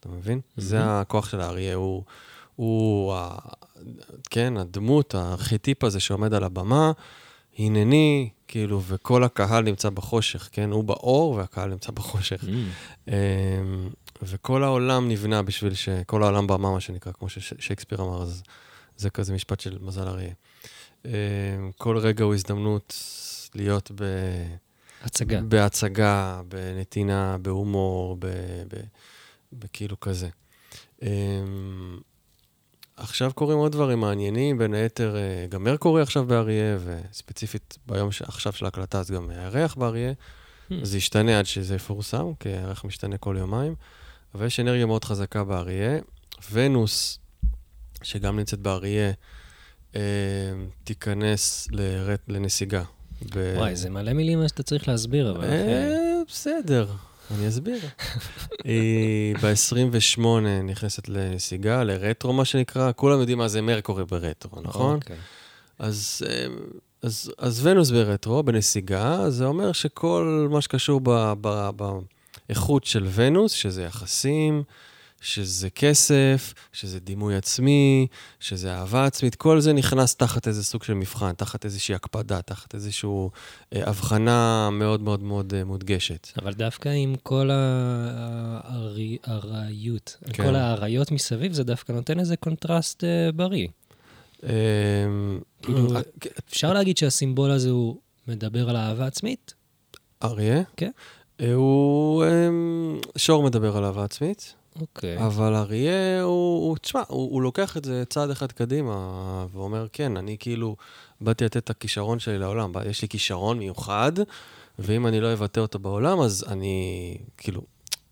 אתה 0.00 0.08
מבין? 0.08 0.38
Mm-hmm. 0.38 0.60
זה 0.60 0.78
הכוח 1.00 1.28
של 1.28 1.40
האריה, 1.40 1.74
הוא, 1.74 2.04
הוא, 2.56 3.14
כן, 4.30 4.56
הדמות, 4.56 5.14
הארכיטיפ 5.14 5.84
הזה 5.84 6.00
שעומד 6.00 6.34
על 6.34 6.44
הבמה. 6.44 6.92
הנני, 7.58 8.30
כאילו, 8.48 8.82
וכל 8.82 9.24
הקהל 9.24 9.64
נמצא 9.64 9.90
בחושך, 9.90 10.48
כן? 10.52 10.70
הוא 10.70 10.84
באור 10.84 11.34
והקהל 11.34 11.70
נמצא 11.70 11.92
בחושך. 11.92 12.44
Mm. 12.44 13.08
אמ, 13.08 13.12
וכל 14.22 14.64
העולם 14.64 15.08
נבנה 15.08 15.42
בשביל 15.42 15.74
ש... 15.74 15.88
כל 16.06 16.22
העולם 16.22 16.46
במה, 16.46 16.70
מה 16.70 16.80
שנקרא, 16.80 17.12
כמו 17.12 17.28
ששייקספיר 17.28 18.02
אמר, 18.02 18.22
אז 18.22 18.42
זה 18.96 19.10
כזה 19.10 19.34
משפט 19.34 19.60
של 19.60 19.78
מזל 19.80 20.08
אריה. 20.08 20.32
אמ, 21.04 21.10
כל 21.78 21.98
רגע 21.98 22.24
הוא 22.24 22.34
הזדמנות 22.34 22.94
להיות 23.54 23.90
ב... 23.94 24.04
הצגה. 25.02 25.40
בהצגה, 25.40 26.40
בנתינה, 26.48 27.36
בהומור, 27.38 28.16
בכאילו 29.52 30.00
כזה. 30.00 30.28
עכשיו 32.96 33.32
קורים 33.34 33.58
עוד 33.58 33.72
דברים 33.72 34.00
מעניינים, 34.00 34.58
בין 34.58 34.74
היתר 34.74 35.16
אה, 35.16 35.46
גם 35.48 35.64
מרקורי 35.64 36.02
עכשיו 36.02 36.24
באריה, 36.24 36.78
וספציפית 36.84 37.78
ביום 37.86 38.12
ש... 38.12 38.22
עכשיו 38.22 38.52
של 38.52 38.64
ההקלטה, 38.64 39.00
אז 39.00 39.10
גם 39.10 39.30
הירח 39.30 39.74
באריה. 39.74 40.12
Hmm. 40.12 40.74
זה 40.82 40.96
ישתנה 40.96 41.38
עד 41.38 41.46
שזה 41.46 41.74
יפורסם, 41.74 42.32
כי 42.40 42.48
הירח 42.48 42.84
משתנה 42.84 43.18
כל 43.18 43.36
יומיים. 43.38 43.74
אבל 44.34 44.46
יש 44.46 44.60
אנרגיה 44.60 44.86
מאוד 44.86 45.04
חזקה 45.04 45.44
באריה. 45.44 45.98
ונוס, 46.52 47.18
שגם 48.02 48.38
נמצאת 48.38 48.58
באריה, 48.58 49.12
אה, 49.96 50.00
תיכנס. 50.84 51.68
לנסיגה. 52.28 52.82
ב... 53.34 53.54
וואי, 53.56 53.76
זה 53.76 53.90
מלא 53.90 54.12
מילים 54.12 54.48
שאתה 54.48 54.62
צריך 54.62 54.88
להסביר, 54.88 55.30
אבל... 55.30 55.44
אה, 55.44 56.20
בסדר. 56.28 56.86
אני 57.30 57.48
אסביר. 57.48 57.78
היא 58.64 59.36
ב-28 59.36 60.20
נכנסת 60.64 61.08
לנסיגה, 61.08 61.84
לרטרו, 61.84 62.32
מה 62.32 62.44
שנקרא. 62.44 62.92
כולם 62.96 63.20
יודעים 63.20 63.38
מה 63.38 63.48
זה 63.48 63.62
מרקורי 63.62 64.04
ברטרו, 64.04 64.60
נכון? 64.62 64.96
אוקיי. 64.96 65.16
אז, 65.78 66.22
אה, 66.28 66.46
אז, 67.02 67.32
אז 67.38 67.66
ונוס 67.66 67.90
ברטרו, 67.90 68.42
בנסיגה, 68.42 69.30
זה 69.30 69.44
אומר 69.44 69.72
שכל 69.72 70.48
מה 70.50 70.60
שקשור 70.60 71.00
באיכות 72.48 72.84
של 72.84 73.08
ונוס, 73.14 73.52
שזה 73.52 73.82
יחסים, 73.82 74.62
שזה 75.22 75.70
כסף, 75.70 76.54
שזה 76.72 77.00
דימוי 77.00 77.36
עצמי, 77.36 78.06
שזה 78.40 78.74
אהבה 78.74 79.04
עצמית, 79.04 79.34
כל 79.34 79.60
זה 79.60 79.72
נכנס 79.72 80.14
תחת 80.16 80.48
איזה 80.48 80.64
סוג 80.64 80.82
של 80.82 80.94
מבחן, 80.94 81.32
תחת 81.32 81.64
איזושהי 81.64 81.94
הקפדה, 81.94 82.42
תחת 82.42 82.74
איזושהי 82.74 83.10
אה, 83.72 83.88
הבחנה 83.88 84.70
מאוד 84.72 85.02
מאוד 85.02 85.22
מאוד 85.22 85.54
אה, 85.54 85.64
מודגשת. 85.64 86.28
אבל 86.42 86.52
דווקא 86.52 86.88
עם 86.88 87.14
כל 87.22 87.50
הארעיות, 89.24 90.16
כן. 90.32 90.44
כל 90.44 90.54
הארעיות 90.56 91.10
מסביב, 91.12 91.52
זה 91.52 91.64
דווקא 91.64 91.92
נותן 91.92 92.20
איזה 92.20 92.36
קונטרסט 92.36 93.04
אה, 93.04 93.32
בריא. 93.32 93.68
אמ, 94.42 94.48
כאילו, 95.62 95.96
אה, 95.96 96.00
אפשר 96.48 96.72
להגיד 96.72 96.96
שהסימבול 96.96 97.50
הזה 97.50 97.70
הוא 97.70 97.96
מדבר 98.28 98.70
על 98.70 98.76
אהבה 98.76 99.06
עצמית? 99.06 99.54
אריה? 100.22 100.62
כן. 100.76 100.90
אה, 101.40 101.52
הוא... 101.52 102.24
אמ, 102.24 103.00
שור 103.16 103.42
מדבר 103.42 103.76
על 103.76 103.84
אהבה 103.84 104.04
עצמית. 104.04 104.54
אוקיי. 104.80 105.18
Okay. 105.18 105.22
אבל 105.22 105.54
אריה, 105.54 106.22
הוא, 106.22 106.68
הוא 106.68 106.76
תשמע, 106.76 107.02
הוא, 107.08 107.32
הוא 107.32 107.42
לוקח 107.42 107.76
את 107.76 107.84
זה 107.84 108.04
צעד 108.08 108.30
אחד 108.30 108.52
קדימה, 108.52 109.46
ואומר, 109.52 109.86
כן, 109.92 110.16
אני 110.16 110.36
כאילו, 110.40 110.76
באתי 111.20 111.44
לתת 111.44 111.56
את 111.56 111.70
הכישרון 111.70 112.18
שלי 112.18 112.38
לעולם, 112.38 112.72
יש 112.86 113.02
לי 113.02 113.08
כישרון 113.08 113.58
מיוחד, 113.58 114.12
ואם 114.78 115.06
אני 115.06 115.20
לא 115.20 115.32
אבטא 115.32 115.60
אותו 115.60 115.78
בעולם, 115.78 116.20
אז 116.20 116.44
אני, 116.48 117.16
כאילו, 117.36 117.62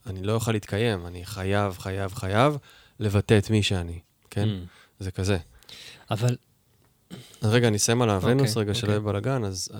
אני 0.06 0.22
לא 0.22 0.32
אוכל 0.32 0.52
להתקיים, 0.52 1.06
אני 1.06 1.26
חייב, 1.26 1.78
חייב, 1.78 2.14
חייב 2.14 2.56
לבטא 3.00 3.38
את 3.38 3.50
מי 3.50 3.62
שאני, 3.62 3.98
כן? 4.30 4.48
Mm. 4.48 4.66
זה 5.00 5.10
כזה. 5.10 5.36
אבל... 6.10 6.36
אז 7.40 7.50
רגע, 7.50 7.68
אני 7.68 7.76
אסיים 7.76 8.02
על 8.02 8.10
הוונוס, 8.10 8.46
okay, 8.46 8.50
אוקיי, 8.50 8.62
רגע, 8.62 8.72
okay. 8.72 8.74
שלא 8.74 8.88
אוקיי. 8.88 8.94
יהיה 8.94 9.12
בלאגן, 9.12 9.44
אז... 9.44 9.68
אה, 9.74 9.78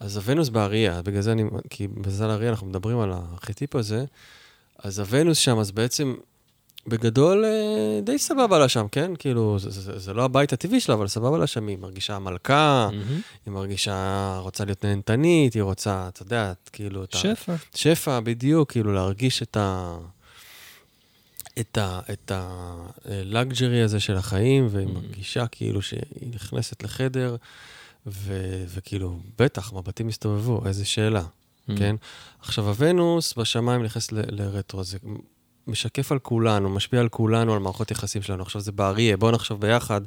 אז 0.00 0.16
הוונוס 0.16 0.48
באריה, 0.48 1.02
בגלל 1.02 1.20
זה 1.20 1.32
אני, 1.32 1.44
כי 1.70 1.88
בזל 1.88 2.30
אריה 2.30 2.50
אנחנו 2.50 2.66
מדברים 2.66 3.00
על 3.00 3.12
הארכיטיפ 3.12 3.76
הזה, 3.76 4.04
אז 4.84 4.98
הוונוס 4.98 5.38
שם, 5.38 5.58
אז 5.58 5.70
בעצם, 5.70 6.14
בגדול, 6.86 7.44
אה, 7.44 8.00
די 8.02 8.18
סבבה 8.18 8.58
לה 8.58 8.68
שם, 8.68 8.86
כן? 8.92 9.16
כאילו, 9.18 9.58
זה, 9.58 9.70
זה, 9.70 9.98
זה 9.98 10.12
לא 10.12 10.24
הבית 10.24 10.52
הטבעי 10.52 10.80
שלה, 10.80 10.94
אבל 10.94 11.08
סבבה 11.08 11.38
לה 11.38 11.46
שם. 11.46 11.66
היא 11.66 11.78
מרגישה 11.78 12.18
מלכה, 12.18 12.88
mm-hmm. 12.90 13.44
היא 13.46 13.52
מרגישה, 13.52 14.38
רוצה 14.42 14.64
להיות 14.64 14.84
נהנתנית, 14.84 15.54
היא 15.54 15.62
רוצה, 15.62 16.08
אתה 16.08 16.22
יודע, 16.22 16.52
כאילו... 16.72 17.04
שפע. 17.10 17.52
ה... 17.52 17.56
שפע, 17.74 18.20
בדיוק, 18.20 18.72
כאילו, 18.72 18.92
להרגיש 18.92 19.42
את 19.42 19.56
ה... 19.56 19.96
את 21.60 21.78
ה... 21.78 22.00
את 22.12 22.32
הלאגג'רי 22.34 23.82
הזה 23.82 24.00
של 24.00 24.16
החיים, 24.16 24.68
והיא 24.70 24.86
mm-hmm. 24.86 24.90
מרגישה 24.90 25.46
כאילו 25.46 25.82
שהיא 25.82 26.30
נכנסת 26.34 26.82
לחדר, 26.82 27.36
ו, 28.06 28.32
וכאילו, 28.68 29.18
בטח, 29.38 29.72
מבטים 29.72 30.08
הסתובבו, 30.08 30.66
איזה 30.66 30.84
שאלה. 30.84 31.22
Mm. 31.68 31.78
כן? 31.78 31.96
עכשיו, 32.40 32.68
הוונוס 32.68 33.34
בשמיים 33.38 33.82
נכנס 33.82 34.12
לרטרו, 34.12 34.84
זה 34.84 34.98
משקף 35.66 36.12
על 36.12 36.18
כולנו, 36.18 36.70
משפיע 36.70 37.00
על 37.00 37.08
כולנו, 37.08 37.52
על 37.52 37.58
מערכות 37.58 37.90
יחסים 37.90 38.22
שלנו. 38.22 38.42
עכשיו, 38.42 38.60
זה 38.60 38.72
באריה, 38.72 39.16
בואו 39.16 39.30
נחשוב 39.32 39.60
ביחד 39.60 40.00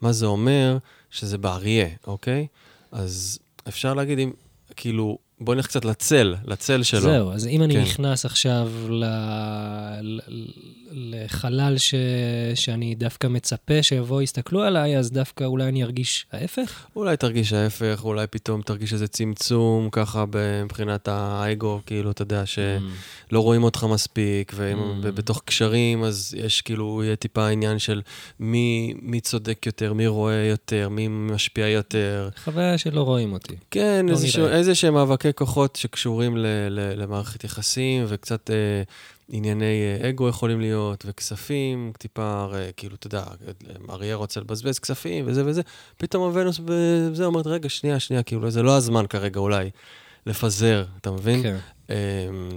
מה 0.00 0.12
זה 0.12 0.26
אומר 0.26 0.78
שזה 1.10 1.38
באריה, 1.38 1.88
אוקיי? 2.06 2.46
אז 2.92 3.38
אפשר 3.68 3.94
להגיד, 3.94 4.18
אם, 4.18 4.32
כאילו, 4.76 5.18
בוא 5.40 5.54
נלך 5.54 5.66
קצת 5.66 5.84
לצל, 5.84 6.34
לצל 6.46 6.82
שלו. 6.82 7.00
זהו, 7.00 7.32
אז 7.32 7.46
אם 7.46 7.62
אני 7.62 7.74
כן. 7.74 7.80
נכנס 7.82 8.24
עכשיו 8.24 8.70
ל... 8.88 9.04
לחלל 10.92 11.78
ש... 11.78 11.94
שאני 12.54 12.94
דווקא 12.94 13.26
מצפה 13.26 13.82
שיבואו 13.82 14.22
יסתכלו 14.22 14.62
עליי, 14.62 14.98
אז 14.98 15.10
דווקא 15.12 15.44
אולי 15.44 15.68
אני 15.68 15.82
ארגיש 15.82 16.26
ההפך? 16.32 16.86
אולי 16.96 17.16
תרגיש 17.16 17.52
ההפך, 17.52 18.00
אולי 18.04 18.26
פתאום 18.26 18.62
תרגיש 18.62 18.92
איזה 18.92 19.08
צמצום, 19.08 19.88
ככה 19.92 20.24
מבחינת 20.64 21.08
האגו, 21.08 21.80
כאילו, 21.86 22.10
אתה 22.10 22.22
יודע, 22.22 22.42
שלא 22.46 23.40
רואים 23.40 23.62
אותך 23.62 23.86
מספיק, 23.90 24.52
Mm. 24.60 24.82
ובתוך 25.02 25.42
קשרים, 25.44 26.04
אז 26.04 26.34
יש 26.38 26.60
כאילו, 26.62 27.04
יהיה 27.04 27.16
טיפה 27.16 27.48
עניין 27.48 27.78
של 27.78 28.02
מי, 28.40 28.94
מי 29.02 29.20
צודק 29.20 29.66
יותר, 29.66 29.92
מי 29.92 30.06
רואה 30.06 30.34
יותר, 30.34 30.88
מי 30.88 31.08
משפיע 31.08 31.68
יותר. 31.68 32.28
חוויה 32.44 32.78
שלא 32.78 33.02
רואים 33.02 33.32
אותי. 33.32 33.54
כן, 33.70 34.06
לא. 34.08 34.48
איזה 34.48 34.74
שהם 34.74 34.94
מאבקי 34.94 35.29
כוחות 35.32 35.76
שקשורים 35.76 36.36
ל, 36.36 36.46
ל, 36.70 37.02
למערכת 37.02 37.44
יחסים, 37.44 38.04
וקצת 38.08 38.50
אה, 38.50 38.82
ענייני 39.28 39.64
אה, 39.64 40.08
אגו 40.08 40.28
יכולים 40.28 40.60
להיות, 40.60 41.04
וכספים, 41.08 41.92
טיפה, 41.98 42.40
הרי, 42.40 42.70
כאילו, 42.76 42.94
אתה 42.94 43.06
יודע, 43.06 43.24
אריה 43.90 44.14
רוצה 44.14 44.40
לבזבז 44.40 44.78
כספים 44.78 45.24
וזה 45.28 45.46
וזה, 45.46 45.62
פתאום 45.96 46.22
הוונוס 46.22 46.60
וזה 46.66 47.24
אומרת, 47.24 47.46
רגע, 47.46 47.68
שנייה, 47.68 48.00
שנייה, 48.00 48.22
כאילו, 48.22 48.50
זה 48.50 48.62
לא 48.62 48.76
הזמן 48.76 49.06
כרגע 49.06 49.40
אולי 49.40 49.70
לפזר, 50.26 50.84
אתה 51.00 51.10
מבין? 51.10 51.42
כן, 51.42 51.56
אה, 51.90 51.96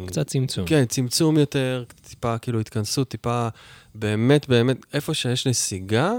קצת 0.08 0.28
צמצום. 0.28 0.66
כן, 0.66 0.86
צמצום 0.86 1.38
יותר, 1.38 1.84
טיפה 2.02 2.38
כאילו 2.38 2.60
התכנסות, 2.60 3.10
טיפה 3.10 3.48
באמת, 3.96 4.48
באמת, 4.48 4.78
איפה 4.94 5.14
שיש 5.14 5.48
נסיגה, 5.48 6.12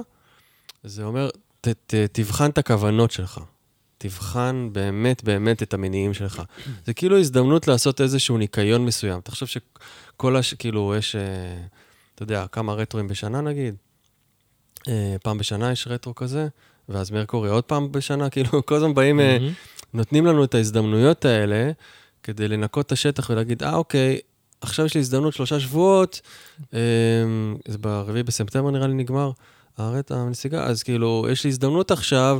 זה 0.84 1.04
אומר, 1.04 1.30
ת, 1.60 1.68
ת, 1.68 1.94
תבחן 2.12 2.50
את 2.50 2.58
הכוונות 2.58 3.10
שלך. 3.10 3.40
תבחן 4.04 4.68
באמת 4.72 5.24
באמת 5.24 5.62
את 5.62 5.74
המניעים 5.74 6.14
שלך. 6.14 6.42
זה 6.86 6.94
כאילו 6.94 7.18
הזדמנות 7.18 7.68
לעשות 7.68 8.00
איזשהו 8.00 8.38
ניקיון 8.38 8.84
מסוים. 8.84 9.20
תחשוב 9.20 9.48
שכל 9.48 10.36
הש... 10.36 10.54
כאילו, 10.54 10.94
יש, 10.98 11.16
אה, 11.16 11.20
אתה 12.14 12.22
יודע, 12.22 12.46
כמה 12.52 12.74
רטרואים 12.74 13.08
בשנה 13.08 13.40
נגיד? 13.40 13.74
אה, 14.88 15.16
פעם 15.22 15.38
בשנה 15.38 15.72
יש 15.72 15.86
רטרו 15.86 16.14
כזה, 16.14 16.48
ואז 16.88 17.10
מרקורי 17.10 17.50
עוד 17.50 17.64
פעם 17.64 17.92
בשנה, 17.92 18.30
כאילו, 18.34 18.66
כל 18.66 18.74
הזמן 18.74 18.94
באים... 18.94 19.16
מהמם. 19.16 19.52
נותנים 19.94 20.26
לנו 20.26 20.44
את 20.44 20.54
ההזדמנויות 20.54 21.24
האלה 21.24 21.70
כדי 22.22 22.48
לנקות 22.48 22.86
את 22.86 22.92
השטח 22.92 23.30
ולהגיד, 23.30 23.62
אה, 23.62 23.74
אוקיי, 23.74 24.18
עכשיו 24.60 24.86
יש 24.86 24.94
לי 24.94 25.00
הזדמנות 25.00 25.34
שלושה 25.34 25.60
שבועות, 25.60 26.20
זה 27.68 27.78
ברביעי 27.80 28.22
בספטמבר 28.22 28.70
נראה 28.70 28.86
לי 28.86 28.94
נגמר, 28.94 29.30
הארץ, 29.78 30.12
הנסיגה, 30.12 30.64
אז 30.64 30.82
כאילו, 30.82 31.26
יש 31.30 31.44
לי 31.44 31.50
הזדמנות 31.50 31.90
עכשיו 31.90 32.38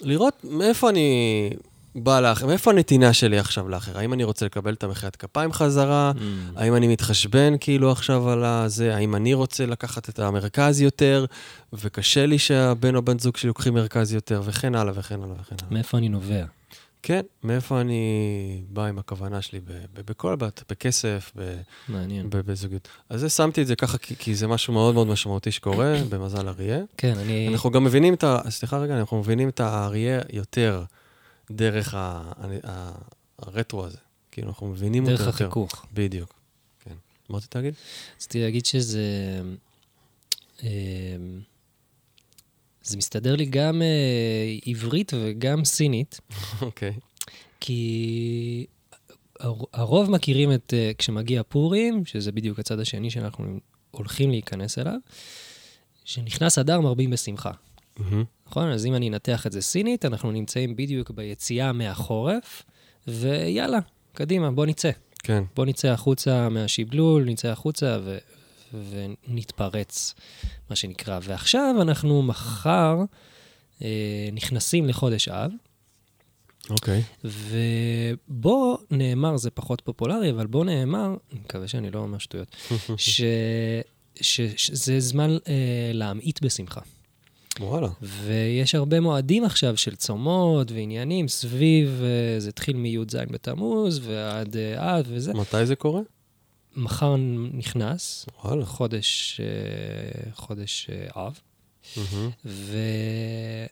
לראות 0.00 0.34
מאיפה 0.44 0.90
אני 0.90 1.50
בא 1.94 2.20
לאחר, 2.20 2.46
מאיפה 2.46 2.70
הנתינה 2.70 3.12
שלי 3.12 3.38
עכשיו 3.38 3.68
לאחר. 3.68 3.98
האם 3.98 4.12
אני 4.12 4.24
רוצה 4.24 4.46
לקבל 4.46 4.74
את 4.74 4.84
המחיית 4.84 5.16
כפיים 5.16 5.52
חזרה? 5.52 6.12
Mm. 6.14 6.20
האם 6.56 6.76
אני 6.76 6.88
מתחשבן 6.88 7.54
כאילו 7.60 7.92
עכשיו 7.92 8.30
על 8.30 8.44
הזה? 8.44 8.96
האם 8.96 9.16
אני 9.16 9.34
רוצה 9.34 9.66
לקחת 9.66 10.08
את 10.08 10.18
המרכז 10.18 10.80
יותר, 10.80 11.24
וקשה 11.72 12.26
לי 12.26 12.38
שהבן 12.38 12.96
או 12.96 13.02
בן 13.02 13.18
זוג 13.18 13.36
שלי 13.36 13.48
לוקחים 13.48 13.74
מרכז 13.74 14.12
יותר, 14.12 14.42
וכן 14.44 14.74
הלאה 14.74 14.92
וכן 14.96 15.22
הלאה 15.22 15.34
וכן 15.40 15.56
הלאה. 15.62 15.74
מאיפה 15.74 15.98
אני 15.98 16.08
נובע? 16.08 16.44
כן, 17.08 17.20
מאיפה 17.42 17.80
אני 17.80 18.62
בא 18.68 18.84
עם 18.84 18.98
הכוונה 18.98 19.42
שלי, 19.42 19.60
בכל 19.94 20.36
בת, 20.36 20.62
בכסף, 20.70 21.32
מעניין. 21.88 22.30
בזוגיות. 22.30 22.88
אז 23.08 23.20
זה 23.20 23.28
שמתי 23.28 23.62
את 23.62 23.66
זה 23.66 23.76
ככה, 23.76 23.98
כי, 23.98 24.16
כי 24.16 24.34
זה 24.34 24.46
משהו 24.46 24.72
מאוד 24.72 24.94
מאוד 24.94 25.06
משמעותי 25.06 25.52
שקורה, 25.52 25.96
במזל 26.10 26.48
אריה. 26.48 26.78
כן, 26.96 27.18
אני... 27.18 27.48
אנחנו 27.48 27.70
גם 27.70 27.84
מבינים 27.84 28.14
את 28.14 28.24
ה... 28.24 28.40
סליחה 28.50 28.78
רגע, 28.78 28.98
אנחנו 28.98 29.18
מבינים 29.18 29.48
את 29.48 29.60
האריה 29.60 30.20
יותר 30.32 30.84
דרך 31.50 31.94
ה, 31.94 32.32
ה, 32.64 32.92
הרטרו 33.38 33.84
הזה. 33.84 33.98
כאילו, 34.30 34.48
אנחנו 34.48 34.66
מבינים 34.66 35.06
דרך 35.06 35.20
אותו 35.20 35.30
יותר. 35.30 35.44
החיכוך. 35.44 35.86
בדיוק, 35.94 36.34
כן. 36.80 36.94
מה 37.28 37.36
רצית 37.36 37.56
להגיד? 37.56 37.74
רציתי 38.16 38.40
להגיד 38.42 38.66
שזה... 38.66 39.02
זה 42.88 42.96
מסתדר 42.96 43.36
לי 43.36 43.44
גם 43.46 43.82
אה, 43.82 43.86
עברית 44.66 45.12
וגם 45.14 45.64
סינית, 45.64 46.20
אוקיי. 46.62 46.92
כי 47.60 48.66
הר- 49.40 49.52
הרוב 49.72 50.10
מכירים 50.10 50.52
את, 50.52 50.74
אה, 50.76 50.90
כשמגיע 50.98 51.42
פורים, 51.48 52.04
שזה 52.04 52.32
בדיוק 52.32 52.58
הצד 52.58 52.80
השני 52.80 53.10
שאנחנו 53.10 53.58
הולכים 53.90 54.30
להיכנס 54.30 54.78
אליו, 54.78 54.96
שנכנס 56.04 56.58
אדר 56.58 56.80
מרבים 56.80 57.10
בשמחה. 57.10 57.50
מהמם. 57.98 58.24
נכון? 58.46 58.68
אז 58.72 58.86
אם 58.86 58.94
אני 58.94 59.08
אנתח 59.08 59.46
את 59.46 59.52
זה 59.52 59.60
סינית, 59.60 60.04
אנחנו 60.04 60.32
נמצאים 60.32 60.76
בדיוק 60.76 61.10
ביציאה 61.10 61.72
מהחורף, 61.72 62.62
ויאללה, 63.08 63.78
קדימה, 64.12 64.50
בוא 64.50 64.66
נצא. 64.66 64.90
כן, 65.22 65.42
בוא 65.56 65.66
נצא 65.66 65.88
החוצה 65.88 66.48
מהשיבלול, 66.48 67.24
נצא 67.24 67.48
החוצה 67.48 67.98
ו... 68.04 68.18
ונתפרץ, 68.72 70.14
מה 70.70 70.76
שנקרא. 70.76 71.18
ועכשיו 71.22 71.74
אנחנו 71.82 72.22
מחר 72.22 72.96
אה, 73.82 74.28
נכנסים 74.32 74.86
לחודש 74.86 75.28
אב, 75.28 75.50
אוקיי. 76.70 77.02
ובו 77.24 78.78
נאמר, 78.90 79.36
זה 79.36 79.50
פחות 79.50 79.80
פופולרי, 79.80 80.30
אבל 80.30 80.46
בו 80.46 80.64
נאמר, 80.64 81.14
אני 81.32 81.40
מקווה 81.40 81.68
שאני 81.68 81.90
לא 81.90 81.98
אומר 81.98 82.18
שטויות, 82.18 82.56
ש... 82.96 83.20
ש... 84.20 84.40
שזה 84.40 85.00
זמן 85.00 85.30
אה, 85.48 85.90
להמעיט 85.94 86.42
בשמחה. 86.42 86.80
וואלה. 87.60 87.88
ויש 88.02 88.74
הרבה 88.74 89.00
מועדים 89.00 89.44
עכשיו 89.44 89.76
של 89.76 89.96
צומות 89.96 90.72
ועניינים 90.72 91.28
סביב, 91.28 92.02
אה, 92.02 92.40
זה 92.40 92.48
התחיל 92.48 92.76
מי"ז 92.76 93.16
בתמוז 93.30 94.00
ועד 94.02 94.56
אה, 94.56 94.98
אב 94.98 95.06
וזה. 95.08 95.32
מתי 95.34 95.66
זה 95.66 95.76
קורה? 95.76 96.00
מחר 96.78 97.16
נכנס, 97.52 98.26
וואלה. 98.44 98.64
חודש, 98.64 99.40
אה, 99.40 100.30
חודש 100.32 100.90
אה, 100.90 101.26
אב. 101.26 101.40
מהמם. 101.96 102.30
ו... 102.44 102.76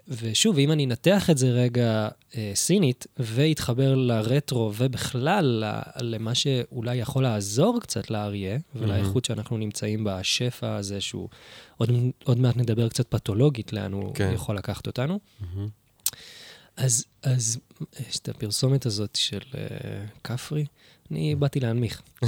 ושוב, 0.09 0.59
אם 0.59 0.73
אני 0.73 0.85
אנתח 0.85 1.31
את 1.31 1.38
זה 1.38 1.51
רגע 1.51 2.09
אה, 2.37 2.53
סינית, 2.55 3.07
ויתחבר 3.19 3.95
לרטרו, 3.95 4.73
ובכלל 4.77 5.64
למה 6.01 6.35
שאולי 6.35 6.97
יכול 6.97 7.23
לעזור 7.23 7.81
קצת 7.81 8.11
לאריה, 8.11 8.59
ולאיכות 8.75 9.25
שאנחנו 9.25 9.57
נמצאים 9.57 10.05
בה, 10.05 10.19
השפע 10.19 10.77
הזה, 10.77 11.01
שהוא... 11.01 11.29
עוד, 11.77 11.90
עוד 12.25 12.38
מעט 12.38 12.57
נדבר 12.57 12.88
קצת 12.88 13.09
פתולוגית 13.09 13.73
לאן 13.73 13.92
הוא 13.92 14.14
כן. 14.14 14.31
יכול 14.35 14.57
לקחת 14.57 14.87
אותנו. 14.87 15.21
מהמם. 15.40 15.69
אז, 16.76 17.04
אז 17.22 17.58
יש 18.08 18.18
את 18.18 18.28
הפרסומת 18.28 18.86
הזאת 18.86 19.16
של 19.16 19.38
uh, 19.52 19.56
כפרי, 20.24 20.64
אני 21.10 21.34
באתי 21.34 21.60
להנמיך. 21.60 22.02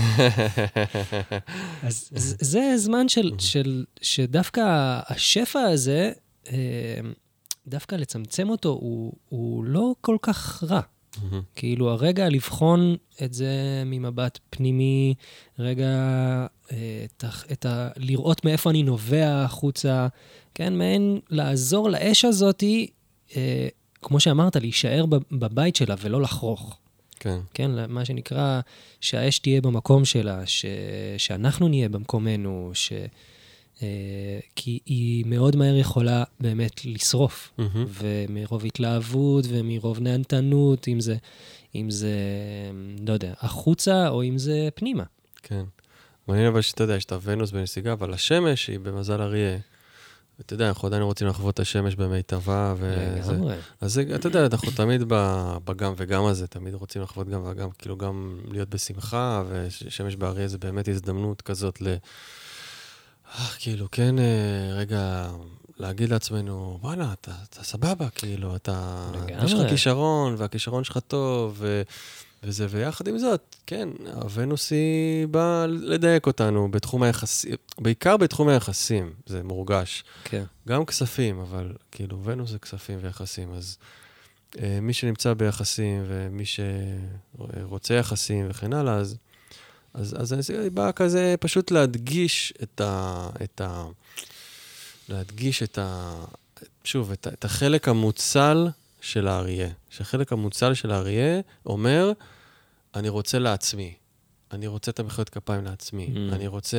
אז 1.83 2.11
ז- 2.17 2.37
זה 2.41 2.73
זמן 2.77 3.09
של, 3.09 3.33
של, 3.39 3.85
שדווקא 4.03 4.61
השפע 5.09 5.61
הזה, 5.61 6.13
אה, 6.53 7.01
דווקא 7.67 7.95
לצמצם 7.95 8.49
אותו, 8.51 8.69
הוא, 8.69 9.13
הוא 9.29 9.65
לא 9.65 9.95
כל 10.01 10.17
כך 10.23 10.65
רע. 10.65 10.81
מהמם. 11.23 11.43
כאילו, 11.57 11.91
הרגע 11.91 12.29
לבחון 12.29 12.97
את 13.25 13.33
זה 13.35 13.53
ממבט 13.87 14.39
פנימי, 14.51 15.15
רגע 15.59 15.87
אה, 16.73 16.77
את 17.17 17.25
ה, 17.25 17.29
את 17.53 17.67
ה, 17.67 17.89
לראות 17.97 18.45
מאיפה 18.45 18.71
אני 18.71 18.83
נובע 18.83 19.45
החוצה, 19.45 20.09
כן, 20.55 20.75
מעין 20.79 21.21
לעזור 21.31 21.91
לאש 21.91 22.25
הזאתי, 22.25 22.87
אה, 23.37 23.69
כמו 24.03 24.21
שאמרת, 24.21 24.57
להישאר 24.57 25.07
בב- 25.07 25.23
בבית 25.33 25.77
שלה 25.77 25.95
ולא 26.01 26.23
לחרוך. 26.23 26.79
כן. 27.21 27.39
כן, 27.55 27.71
מה 27.89 28.05
שנקרא, 28.05 28.61
שהאש 29.01 29.39
תהיה 29.39 29.61
במקום 29.61 30.05
שלה, 30.05 30.47
ש... 30.47 30.65
שאנחנו 31.19 31.69
נהיה 31.69 31.89
במקומנו, 31.89 32.71
ש... 32.75 32.93
אה, 33.83 34.39
כי 34.57 34.79
היא 34.87 35.25
מאוד 35.27 35.57
מהר 35.57 35.77
יכולה 35.77 36.25
באמת 36.41 36.85
לשרוף, 36.85 37.51
מהמם. 37.59 37.85
ומרוב 37.89 38.65
התלהבות 38.65 39.45
ומרוב 39.49 40.01
נהנתנות, 40.01 40.89
אם 40.89 41.01
זה, 41.01 41.17
אם 41.75 41.91
זה, 41.91 42.17
לא 43.07 43.13
יודע, 43.13 43.33
החוצה 43.41 44.09
או 44.09 44.25
אם 44.25 44.39
זה 44.39 44.69
פנימה. 44.75 45.05
כן. 45.43 45.65
מעניין 46.29 46.47
אבל 46.47 46.61
שאתה 46.61 46.85
יודע, 46.85 46.97
יש 46.97 47.05
את 47.05 47.13
הוונוס 47.13 47.51
בנסיגה, 47.51 47.93
אבל 47.93 48.13
השמש 48.15 48.67
היא 48.67 48.79
במזל 48.79 49.23
אריה. 49.23 49.59
אתה 50.41 50.55
יודע, 50.55 50.69
אנחנו 50.69 50.89
עדיין 50.89 51.03
רוצים 51.03 51.27
לחוות 51.27 51.55
את 51.55 51.61
השמש 51.61 51.95
במיטבה, 51.95 52.75
וזה... 52.79 53.37
אז 53.81 53.93
זה, 53.93 54.05
אתה 54.15 54.27
יודע, 54.27 54.47
אנחנו 54.47 54.71
תמיד 54.77 55.03
בגם 55.65 55.93
וגם 55.97 56.25
הזה, 56.25 56.47
תמיד 56.47 56.75
רוצים 56.75 57.03
לחוות 57.03 57.29
גם 57.29 57.43
וגם, 57.45 57.69
כאילו 57.79 57.97
גם 57.97 58.39
להיות 58.51 58.69
בשמחה, 58.69 59.43
ושמש 59.49 60.17
באריה 60.17 60.49
זה 60.49 60.59
באמת 60.59 60.89
הזדמנות 60.89 61.43
כזאת 61.43 61.81
ל... 61.81 61.87
אה, 61.89 63.47
כאילו, 63.59 63.91
כן, 63.93 64.19
אה, 64.19 64.25
רגע, 64.73 65.29
להגיד 65.79 66.11
לעצמנו, 66.11 66.79
וואלה, 66.83 67.13
אתה, 67.21 67.33
אתה 67.51 67.65
סבבה, 67.65 68.11
כאילו, 68.11 68.57
אתה... 68.57 69.07
לגמרי. 69.15 69.45
יש 69.45 69.53
לך 69.53 69.69
כישרון, 69.71 70.35
והכישרון 70.39 70.85
שלך 70.85 70.99
טוב, 70.99 71.55
ו... 71.59 71.83
וזה, 72.43 72.67
ויחד 72.71 73.09
עם 73.09 73.19
זאת, 73.19 73.57
כן, 73.67 73.89
הוונוס 74.15 74.71
היא 74.71 75.27
באה 75.27 75.67
לדייק 75.67 76.27
אותנו 76.27 76.71
בתחום 76.71 77.03
היחסים, 77.03 77.55
בעיקר 77.79 78.17
בתחום 78.17 78.49
היחסים, 78.49 79.13
זה 79.27 79.43
מורגש. 79.43 80.05
כן. 80.25 80.45
גם 80.69 80.85
כספים, 80.85 81.41
אבל 81.41 81.73
כאילו, 81.93 82.25
ונוס 82.25 82.51
זה 82.51 82.59
כספים 82.59 82.99
ויחסים, 83.03 83.53
אז 83.53 83.77
אה, 84.59 84.79
מי 84.83 84.93
שנמצא 84.93 85.35
ביחסים 85.35 86.05
ומי 86.07 86.45
שרוצה 86.45 87.95
יחסים 87.95 88.47
וכן 88.51 88.73
הלאה, 88.73 88.95
אז, 88.95 89.17
אז, 89.95 90.17
אז 90.19 90.51
אני 90.51 90.71
בא 90.71 90.91
כזה 90.93 91.35
פשוט 91.41 91.71
להדגיש 91.71 92.53
את 92.63 92.81
ה... 92.81 93.29
את 93.43 93.61
ה 93.61 93.85
להדגיש 95.09 95.63
את 95.63 95.79
ה... 95.79 96.15
שוב, 96.85 97.13
את, 97.13 97.27
את 97.33 97.45
החלק 97.45 97.89
המוצל 97.89 98.69
של 99.01 99.29
האריה. 99.29 99.69
שהחלק 99.91 100.33
המוצל 100.33 100.75
של 100.75 100.91
האריה 100.91 101.41
אומר, 101.67 102.13
אני 102.95 103.09
רוצה 103.09 103.39
לעצמי. 103.39 103.95
אני 104.53 104.67
רוצה 104.67 104.91
את 104.91 105.01
המחיאות 105.01 105.29
כפיים 105.29 105.65
לעצמי. 105.65 106.07
Mm. 106.15 106.35
אני 106.35 106.47
רוצה... 106.47 106.79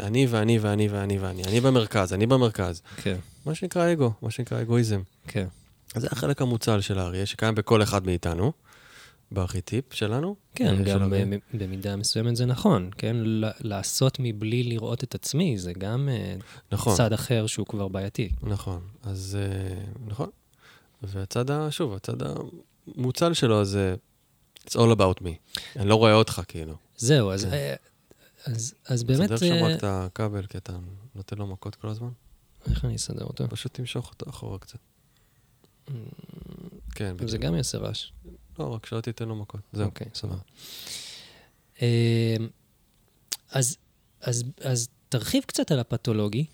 אני 0.00 0.26
ואני 0.30 0.58
ואני 0.58 0.88
ואני 0.88 1.18
ואני. 1.18 1.44
אני 1.44 1.60
במרכז, 1.60 2.12
אני 2.12 2.26
במרכז. 2.26 2.82
כן. 2.96 3.16
מה 3.46 3.54
שנקרא 3.54 3.92
אגו, 3.92 4.12
מה 4.22 4.30
שנקרא 4.30 4.60
אגואיזם. 4.60 5.02
כן. 5.28 5.46
אז 5.94 6.02
זה 6.02 6.08
החלק 6.12 6.42
המוצל 6.42 6.80
של 6.80 6.98
האריה, 6.98 7.26
שקיים 7.26 7.54
בכל 7.54 7.82
אחד 7.82 8.06
מאיתנו, 8.06 8.52
בארכיטיפ 9.32 9.92
שלנו. 9.92 10.36
כן, 10.54 10.74
אה, 10.78 10.82
גם 10.82 11.12
במידה 11.54 11.96
מסוימת 11.96 12.36
זה 12.36 12.46
נכון, 12.46 12.90
כן? 12.98 13.16
לעשות 13.60 14.16
מבלי 14.20 14.62
לראות 14.62 15.04
את 15.04 15.14
עצמי, 15.14 15.58
זה 15.58 15.72
גם 15.72 16.08
אה, 16.12 16.34
נכון, 16.72 16.96
צד 16.96 17.12
אחר 17.12 17.46
שהוא 17.46 17.66
כבר 17.66 17.88
בעייתי. 17.88 18.28
נכון. 18.42 18.80
אז 19.02 19.38
אה, 19.40 19.74
נכון. 20.06 20.28
והצד, 21.02 21.70
שוב, 21.70 21.94
הצד 21.94 22.16
המוצל 22.96 23.34
שלו 23.34 23.64
זה 23.64 23.96
It's 24.68 24.76
all 24.76 24.96
about 24.96 25.22
me. 25.22 25.58
אני 25.76 25.88
לא 25.88 25.94
רואה 25.94 26.12
אותך, 26.12 26.42
כאילו. 26.48 26.76
זהו, 26.96 27.30
אז, 27.30 27.44
כן. 27.44 27.52
אה, 27.52 27.74
אז, 28.46 28.74
אז 28.86 29.04
באמת, 29.04 29.32
תסדר 29.32 29.36
שם 29.36 29.64
אה, 29.64 29.66
רק 29.66 29.78
את 29.78 29.84
הכבל, 29.84 30.46
כי 30.46 30.58
אתה 30.58 30.72
נותן 31.14 31.38
לו 31.38 31.46
מכות 31.46 31.74
כל 31.74 31.88
הזמן. 31.88 32.08
איך 32.70 32.84
אני 32.84 32.96
אסדר 32.96 33.24
אותו? 33.24 33.48
פשוט 33.48 33.74
תמשוך 33.74 34.10
אותו 34.10 34.30
אחורה 34.30 34.58
קצת. 34.58 34.78
כן, 36.94 37.14
בדיוק. 37.14 37.30
זה 37.30 37.38
גם 37.38 37.54
יעשה 37.54 37.78
רעש. 37.78 38.12
לא, 38.58 38.74
רק 38.74 38.86
שלא 38.86 39.00
תיתן 39.00 39.28
לו 39.28 39.36
מכות. 39.36 39.60
זהו, 39.72 39.86
אוקיי, 39.86 40.06
סבבה. 40.14 40.38
אה, 41.82 42.36
אז, 43.50 43.76
אז, 44.20 44.44
אז 44.60 44.88
תרחיב 45.08 45.42
קצת 45.46 45.70
על 45.70 45.78
הפתולוגי. 45.78 46.46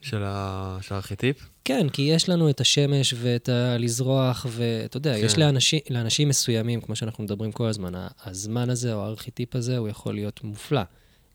של 0.00 0.22
ה- 0.24 0.78
של 0.82 0.94
הארכיטיפ? 0.94 1.36
כן, 1.64 1.88
כי 1.88 2.02
יש 2.02 2.28
לנו 2.28 2.50
את 2.50 2.60
השמש 2.60 3.14
ואת 3.18 3.48
הלזרוח, 3.48 4.46
ואתה 4.50 4.96
יודע, 4.96 5.14
כן. 5.18 5.24
יש 5.26 5.38
לאנשים, 5.38 5.80
לאנשים 5.90 6.28
מסוימים, 6.28 6.80
כמו 6.80 6.96
שאנחנו 6.96 7.24
מדברים 7.24 7.52
כל 7.52 7.66
הזמן, 7.66 7.92
הזמן 8.24 8.70
הזה 8.70 8.94
או 8.94 9.04
הארכיטיפ 9.04 9.56
הזה, 9.56 9.76
הוא 9.76 9.88
יכול 9.88 10.14
להיות 10.14 10.44
מופלא. 10.44 10.80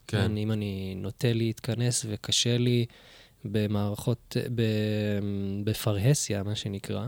כן. 0.08 0.38
אם 0.38 0.52
אני 0.52 0.96
נוטה 0.98 1.34
להתכנס 1.34 2.06
וקשה 2.10 2.58
לי 2.58 2.86
במערכות, 3.46 4.38
ב, 4.56 4.62
בפרהסיה, 5.64 6.44
מה 6.44 6.56
שנקרא, 6.56 7.08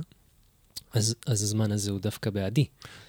אז, 0.93 1.15
אז 1.25 1.43
הזמן 1.43 1.71
הזה 1.71 1.91
הוא 1.91 1.99
דווקא 1.99 2.29
בעדי. 2.29 2.65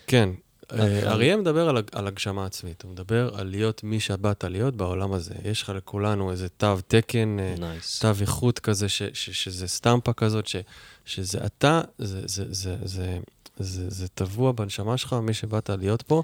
כן. 0.07 0.29
אה, 0.73 1.13
אריה 1.13 1.37
מדבר 1.37 1.69
על, 1.69 1.83
על 1.93 2.07
הגשמה 2.07 2.47
עצמית, 2.47 2.83
הוא 2.83 2.93
מדבר 2.93 3.31
על 3.35 3.47
להיות 3.47 3.85
מי 3.85 4.01
שבאת 4.01 4.45
להיות 4.45 4.77
בעולם 4.77 5.13
הזה. 5.13 5.35
יש 5.45 5.63
לך 5.63 5.69
לכולנו 5.69 6.31
איזה 6.31 6.49
תו 6.49 6.77
תקן, 6.89 7.39
אה, 7.41 7.55
נייס. 7.59 7.99
תו 7.99 8.09
איכות 8.21 8.59
כזה, 8.59 8.89
ש, 8.89 9.03
ש, 9.03 9.31
שזה 9.31 9.69
סטמפה 9.69 10.13
כזאת, 10.13 10.47
ש, 10.47 10.57
שזה 11.05 11.47
אתה, 11.47 11.81
זה, 11.99 12.21
זה, 12.25 12.45
זה, 12.51 12.77
זה, 12.85 13.19
זה, 13.59 13.91
זה 13.91 14.09
טבוע 14.09 14.53
בנשמה 14.53 14.97
שלך, 14.97 15.13
מי 15.13 15.35
שבאת 15.35 15.71
להיות 15.71 16.03
פה, 16.03 16.23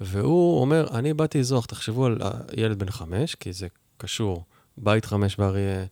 והוא 0.00 0.60
אומר, 0.60 0.86
אני 0.92 1.14
באתי 1.14 1.38
לזרוח, 1.40 1.66
תחשבו 1.66 2.06
על 2.06 2.18
ילד 2.56 2.78
בן 2.78 2.90
חמש, 2.90 3.34
כי 3.34 3.52
זה 3.52 3.66
קשור, 3.98 4.44
בית 4.76 5.04
חמש 5.04 5.36
באריה, 5.36 5.84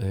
אה, 0.00 0.04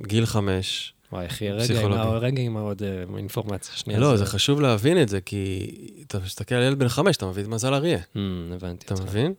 גיל 0.00 0.26
חמש, 0.26 0.94
וואי, 1.12 1.26
אחי, 1.26 1.50
רגע 1.50 1.80
עם, 1.80 1.92
רגע 1.92 2.42
עם 2.42 2.56
העוד 2.56 2.82
אה, 2.82 3.04
אינפורמציה. 3.16 3.74
שנייה. 3.74 4.00
לא, 4.00 4.16
זה 4.16 4.26
חשוב 4.26 4.60
להבין 4.60 5.02
את 5.02 5.08
זה, 5.08 5.20
כי 5.20 5.70
אתה 6.06 6.18
מסתכל 6.18 6.54
על 6.54 6.62
ילד 6.62 6.78
בן 6.78 6.88
חמש, 6.88 7.16
אתה 7.16 7.26
מבין 7.26 7.46
מזל 7.46 7.74
אריה. 7.74 7.98
Hmm, 7.98 8.18
הבנתי 8.54 8.86
אתה. 8.86 9.04
מבין? 9.04 9.34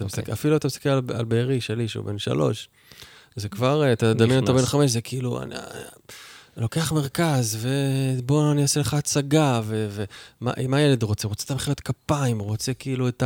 אוקיי. 0.00 0.32
אפילו 0.32 0.56
אתה 0.56 0.66
מסתכל 0.66 0.88
על, 0.88 1.00
בארי 1.00 1.60
שלי, 1.60 1.88
שהוא 1.88 2.04
בן 2.04 2.18
שלוש, 2.18 2.68
זה 3.36 3.48
כבר, 3.48 3.82
אה, 3.82 3.92
אתה 3.92 4.14
מדמיין 4.14 4.40
אותו. 4.40 4.54
בן 4.54 4.64
חמש, 4.64 4.90
זה 4.90 5.00
כאילו, 5.00 5.42
אני, 5.42 5.54
לוקח 6.56 6.92
מרכז, 6.92 7.58
ובוא 7.60 8.52
אני 8.52 8.62
אעשה 8.62 8.80
לך 8.80 8.94
הצגה, 8.94 9.60
ומה 9.64 10.52
מה 10.68 10.76
הילד 10.76 11.02
רוצה? 11.02 11.28
רוצה 11.28 11.44
את 11.44 11.50
המחיאות 11.50 11.80
כפיים, 11.80 12.38
רוצה 12.38 12.74
כאילו 12.74 13.08
את, 13.08 13.22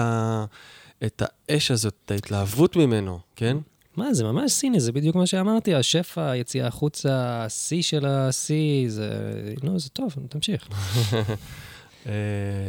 את 1.05 1.23
האש 1.49 1.71
הזאת, 1.71 1.95
את 2.05 2.11
ההתלהבות 2.11 2.77
ממנו, 2.77 3.21
כן? 3.37 3.57
מה, 3.97 4.15
זה 4.15 4.25
ממש 4.25 4.53
סיני, 4.53 4.81
זה 4.81 4.93
בדיוק 4.93 5.17
מה 5.17 5.27
שאמרתי, 5.27 5.75
השפע, 5.75 6.31
היציאה 6.31 6.67
החוצה, 6.67 7.45
השיא 7.45 7.83
של 7.83 8.07
השיא, 8.07 8.89
זה... 8.89 9.09
נו, 9.63 9.79
זה 9.79 9.89
טוב, 9.89 10.15
תמשיך. 10.29 10.69
אה, 12.07 12.13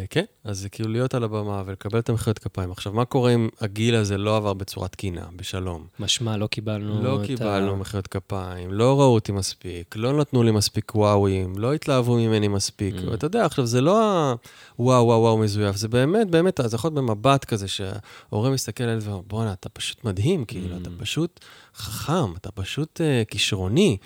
כן, 0.10 0.24
אז 0.44 0.60
זה 0.60 0.70
כאילו 0.70 0.90
להיות 0.90 1.14
על 1.14 1.24
הבמה 1.24 1.64
ולקבל 1.66 2.00
את 2.00 2.10
המחיאות 2.10 2.40
כפיים. 2.40 2.72
עכשיו, 2.72 2.94
מה 2.94 3.06
קורה 3.06 3.34
אם 3.34 3.50
הגיל 3.62 3.96
הזה 3.96 4.18
לא 4.18 4.38
עבר 4.38 4.54
בצורה 4.54 4.88
תקינה, 4.88 5.26
בשלום? 5.36 5.88
משמע, 6.00 6.38
לא 6.38 6.48
קיבלנו 6.48 7.04
לא 7.04 7.22
את 7.22 7.26
קיבלנו 7.26 7.72
ה... 7.72 7.76
מחיאות 7.76 8.08
כפיים, 8.08 8.74
לא 8.74 9.00
ראו 9.00 9.14
אותי 9.14 9.32
מספיק, 9.32 9.96
לא 9.96 10.20
נתנו 10.20 10.44
לי 10.44 10.52
מספיק 10.52 10.96
וואוים, 10.96 11.54
לא 11.58 11.74
התלהבו 11.74 12.16
ממני 12.16 12.48
מספיק. 12.48 12.96
Mm. 12.96 13.10
ואתה 13.12 13.26
יודע, 13.26 13.46
עכשיו, 13.46 13.66
זה 13.66 13.82
לא 13.82 14.32
הוואו 14.76 15.06
וואו 15.06 15.22
וואו 15.22 15.38
מזויף, 15.38 15.76
זה 15.76 15.88
באמת, 15.88 16.30
באמת, 16.30 16.60
זה 16.66 16.76
יכול 16.76 16.88
להיות 16.88 17.06
במבט 17.06 17.46
כזה 17.46 17.68
שההורה 17.68 18.50
מסתכל 18.50 18.84
על 18.84 19.00
זה 19.00 19.10
ואומר, 19.10 19.22
בואנה, 19.28 19.54
אתה 19.54 19.70
פשוט 19.70 20.04
מדהים, 20.04 20.46
כאילו, 20.46 20.76
Mm. 20.76 20.82
אתה 20.82 20.90
פשוט 20.98 21.40
חכם, 21.76 22.36
אתה 22.38 22.52
פשוט 22.52 23.02
uh, 23.02 23.26
כישרוני. 23.26 23.98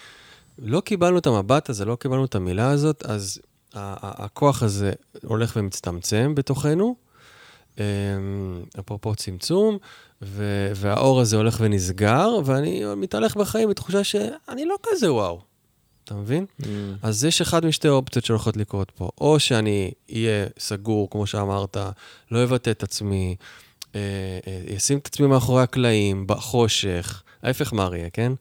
לא 0.62 0.80
קיבלנו 0.80 1.18
את 1.18 1.28
המבט 1.28 1.70
הזה, 1.70 1.86
לא 1.86 1.96
קיבלנו 1.96 2.26
את 2.26 2.36
המילה 2.36 2.70
הזאת, 2.70 3.06
אז 3.06 3.42
הכוח 3.74 4.64
הזה 4.64 4.92
הולך 5.24 5.54
ומצטמצם 5.56 6.36
בתוכנו. 6.36 6.96
אמ, 7.78 7.84
אפרופו 8.80 9.16
צמצום, 9.16 9.78
ו- 10.22 10.72
והאור 10.76 11.22
הזה 11.22 11.38
הולך 11.38 11.58
ונסגר, 11.60 12.30
ואני 12.46 12.84
מתהלך 12.98 13.38
בחיים 13.38 13.70
בתחושה 13.70 14.04
שאני 14.04 14.66
לא 14.66 14.76
כזה 14.84 15.14
וואו. 15.14 15.42
אתה 16.04 16.14
מבין? 16.16 16.46
Mm, 16.62 16.66
אז 17.02 17.24
יש 17.24 17.42
אחד 17.42 17.66
משתי 17.66 17.88
אופציות 17.88 18.26
שהולכות 18.26 18.58
לקרות 18.58 18.92
פה. 18.92 19.10
או 19.22 19.40
שאני 19.40 19.92
אהיה 20.12 20.46
סגור, 20.60 21.10
כמו 21.10 21.28
שאמרת, 21.28 21.78
לא 22.32 22.44
אבטא 22.44 22.70
את 22.70 22.84
עצמי, 22.84 23.36
אה, 23.96 24.00
אה, 24.48 24.78
אשים 24.78 24.98
את 24.98 25.08
עצמי 25.08 25.28
מאחורי 25.28 25.64
הקלעים, 25.64 26.28
בחושך, 26.28 27.24
ההפך 27.44 27.74
מאריה, 27.74 28.10
כן? 28.10 28.32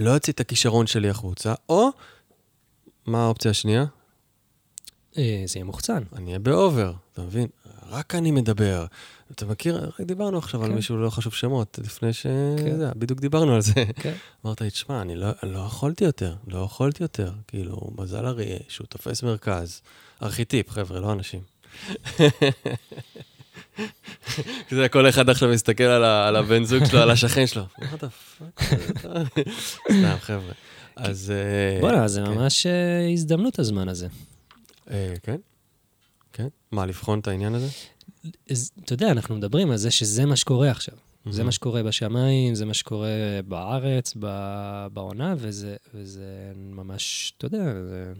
לא 0.00 0.14
אוציא 0.14 0.32
את 0.32 0.40
הכישרון 0.40 0.86
שלי 0.86 1.08
החוצה, 1.08 1.54
או, 1.68 1.88
מה 3.06 3.24
האופציה 3.24 3.50
השנייה? 3.50 3.84
אה, 5.18 5.42
זה 5.46 5.58
יהיה 5.58 5.64
מוחצן. 5.64 6.02
אני 6.16 6.26
אהיה 6.26 6.38
ב 6.38 6.47
over, 6.47 6.92
אתה 7.12 7.22
מבין? 7.22 7.48
רק 7.90 8.14
אני 8.14 8.30
מדבר. 8.30 8.86
אתה 9.32 9.46
מכיר, 9.46 9.84
רק 9.84 10.00
דיברנו 10.00 10.38
עכשיו 10.38 10.62
על 10.62 10.68
כן. 10.68 10.74
מישהו, 10.74 10.96
לא 10.96 11.10
חשוב 11.10 11.34
שמות, 11.34 11.78
לפני 11.84 12.12
ש... 12.12 12.22
כן. 12.58 12.76
זה, 12.78 12.90
בדיוק 12.96 13.20
דיברנו 13.20 13.54
על 13.54 13.60
זה. 13.60 13.84
כן. 13.94 14.14
אמרת 14.46 14.60
לי, 14.60 14.70
תשמע, 14.70 15.02
אני 15.02 15.16
לא, 15.16 15.28
לא 15.42 15.58
יכולתי 15.58 16.04
יותר, 16.04 16.34
לא 16.46 16.58
יכולתי 16.58 17.02
יותר. 17.02 17.32
כאילו, 17.48 17.90
מזל 17.98 18.26
אריה, 18.26 18.58
שהוא 18.68 18.86
תופס 18.86 19.22
מרכז. 19.22 19.82
ארכיטיפ, 20.22 20.70
חבר'ה, 20.70 21.00
לא 21.00 21.12
אנשים. 21.12 21.40
זה 24.70 24.88
כל 24.88 25.08
אחד 25.08 25.28
עכשיו 25.28 25.48
מסתכל 25.48 25.84
על, 25.84 26.04
ה, 26.04 26.28
על 26.28 26.36
הבן 26.36 26.64
זוג 26.64 26.84
שלו, 26.84 27.00
על 27.00 27.10
השכן 27.10 27.46
שלו. 27.46 27.64
What 27.78 27.86
the 27.94 28.08
fuck? 28.10 28.60
סתם, 29.92 30.16
חבר'ה. 30.20 30.52
אז... 30.96 31.32
אה, 31.36 31.80
בוא'נה, 31.80 32.08
זה 32.08 32.22
כן. 32.26 32.30
ממש 32.30 32.66
אה, 32.66 33.12
הזדמנות 33.12 33.58
הזמן 33.58 33.88
הזה. 33.88 34.06
אה, 34.90 35.14
כן? 35.22 35.36
כן? 36.32 36.48
מה, 36.72 36.86
לבחון 36.86 37.18
את 37.18 37.28
העניין 37.28 37.54
הזה? 37.54 37.68
אתה 38.84 38.92
יודע, 38.92 39.10
אנחנו 39.10 39.34
מדברים 39.36 39.70
על 39.70 39.76
זה 39.76 39.90
שזה 39.90 40.26
מה 40.26 40.36
שקורה 40.36 40.70
עכשיו. 40.70 40.94
זה 41.30 41.42
Mhm. 41.42 41.44
מה 41.44 41.52
שקורה 41.52 41.82
בשמיים, 41.82 42.54
זה 42.54 42.64
מה 42.64 42.74
שקורה 42.74 43.08
בארץ, 43.48 44.14
בעונה, 44.92 45.34
וזה, 45.38 45.76
וזה 45.94 46.24
ממש, 46.56 47.32
אתה 47.38 47.46
יודע, 47.46 47.64
זה 47.88 48.12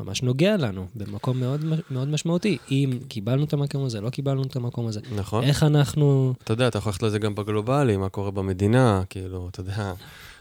ממש 0.00 0.22
נוגע 0.22 0.56
לנו 0.56 0.86
במקום 0.94 1.40
מאוד, 1.40 1.60
מאוד 1.90 2.08
משמעותי. 2.08 2.58
אם 2.70 2.98
קיבלנו 3.08 3.44
את 3.44 3.52
המקום 3.52 3.84
הזה, 3.84 4.00
לא 4.00 4.10
קיבלנו 4.10 4.42
את 4.42 4.56
המקום 4.56 4.86
הזה. 4.86 5.00
נכון. 5.16 5.44
איך 5.44 5.62
אנחנו... 5.62 6.34
אתה 6.44 6.52
יודע, 6.52 6.68
אתה 6.68 6.78
יכול 6.78 6.90
ללכת 6.90 7.02
לזה 7.02 7.18
גם 7.18 7.34
בגלובלי, 7.34 7.96
מה 7.96 8.08
קורה 8.08 8.30
במדינה, 8.30 9.02
כאילו, 9.10 9.48
אתה 9.48 9.60
יודע, 9.60 9.92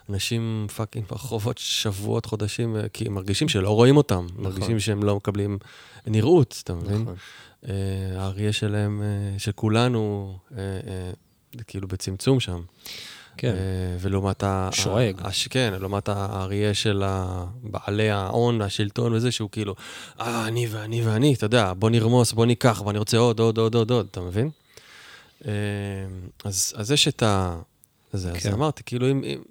אנשים 0.09 0.67
fucking 0.75 1.05
ברחובות 1.09 1.57
שבועות, 1.57 2.25
חודשים, 2.25 2.75
אה, 2.75 2.89
כי 2.89 3.05
הם 3.07 3.13
מרגישים 3.13 3.49
שלא 3.49 3.69
רואים 3.69 3.97
אותם, 3.97 4.27
מרגישים 4.35 4.79
שהם 4.79 5.03
לא 5.03 5.15
מקבלים 5.15 5.57
נראות, 6.07 6.61
אתה 6.63 6.73
מבין? 6.73 7.01
נכון. 7.01 7.15
אה, 7.67 7.73
האריה 8.21 8.53
שלהם, 8.53 9.01
אה, 9.01 9.39
של 9.39 9.51
כולנו, 9.51 10.37
אה, 10.57 10.63
זה 11.57 11.63
כאילו 11.63 11.87
בצמצום 11.87 12.39
שם. 12.39 12.61
כן. 13.37 13.47
אה, 13.49 13.53
ולעומת 13.99 14.43
ה... 14.43 14.69
שואג. 14.71 15.15
ה- 15.21 15.27
הש- 15.27 15.47
כן, 15.47 15.73
לעומת 15.79 16.09
האריה 16.09 16.73
של 16.73 17.03
בעלי 17.63 18.09
ההון, 18.09 18.61
השלטון 18.61 19.13
וזה, 19.13 19.31
שהוא 19.31 19.49
כאילו, 19.51 19.75
אה, 20.19 20.47
אני 20.47 20.67
ואני 20.71 21.01
ואני, 21.07 21.33
אתה 21.33 21.45
יודע, 21.45 21.73
בוא 21.73 21.89
נרמוס, 21.89 22.33
בוא 22.33 22.45
ניקח, 22.45 22.81
ואני 22.85 22.97
רוצה 22.97 23.17
עוד, 23.17 23.39
עוד, 23.39 23.57
עוד, 23.57 23.75
עוד, 23.75 23.91
עוד, 23.91 24.07
אתה 24.11 24.21
מבין? 24.21 24.49
אה, 25.47 25.51
אז, 26.43 26.73
אז 26.77 26.91
יש 26.91 27.07
את 27.07 27.23
ה... 27.23 27.59
זה, 28.13 28.31
אז 28.31 28.37
כן. 28.43 28.51
אמרתי, 28.53 28.83
כאילו, 28.85 29.11
אם, 29.11 29.23
אם 29.23 29.41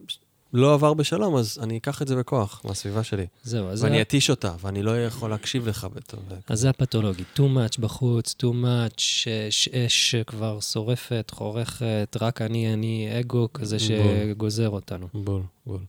לא 0.54 0.74
עבר 0.74 0.94
בשלום, 0.94 1.36
אז 1.36 1.58
אני 1.62 1.78
אקח 1.78 2.02
את 2.02 2.08
זה 2.08 2.16
בכוח 2.16 2.60
מהסביבה 2.64 3.02
שלי. 3.04 3.26
זהו, 3.44 3.68
אז 3.68 3.84
ואני 3.84 4.02
אתיש 4.02 4.30
אותה, 4.30 4.54
ואני 4.60 4.82
לא 4.82 5.04
יכול 5.04 5.30
להקשיב 5.30 5.68
לך 5.68 5.84
בטוב. 5.94 6.20
אז 6.48 6.60
זה 6.60 6.70
הפתולוגי. 6.70 7.22
too 7.36 7.40
much 7.40 7.80
בחוץ, 7.80 8.34
too 8.42 8.46
much, 8.64 9.02
אש 9.48 9.68
שכבר 9.88 10.60
שורפת, 10.60 11.30
חורכת, 11.34 12.16
רק 12.20 12.42
אני, 12.42 12.72
אני, 12.74 13.08
אגו 13.20 13.48
כזה. 13.54 13.76
שגוזר 13.78 14.68
אותנו. 14.70 15.06
בול, 15.14 15.42
בול. 15.66 15.80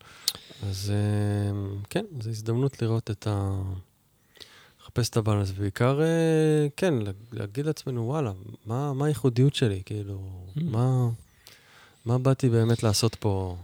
אז 0.70 0.92
אה, 0.96 1.58
כן, 1.90 2.06
זו 2.22 2.30
הזדמנות 2.30 2.82
לראות 2.82 3.12
את 3.12 3.28
ה... 3.28 3.52
לחפש 4.82 5.10
את 5.10 5.18
הבלנס, 5.18 5.52
ובעיקר, 5.56 6.02
אה, 6.02 6.08
כן, 6.78 6.94
לה- 6.94 7.12
להגיד 7.34 7.66
לעצמנו, 7.66 8.06
וואלה, 8.08 8.32
מה 8.66 8.94
מה 8.94 9.06
הייחודיות 9.06 9.56
שלי? 9.56 9.82
כאילו, 9.86 10.20
Mm. 10.58 10.62
מה... 10.64 11.10
מה 12.06 12.18
באתי 12.18 12.50
באמת 12.50 12.84
לעשות 12.84 13.16
פה? 13.16 13.56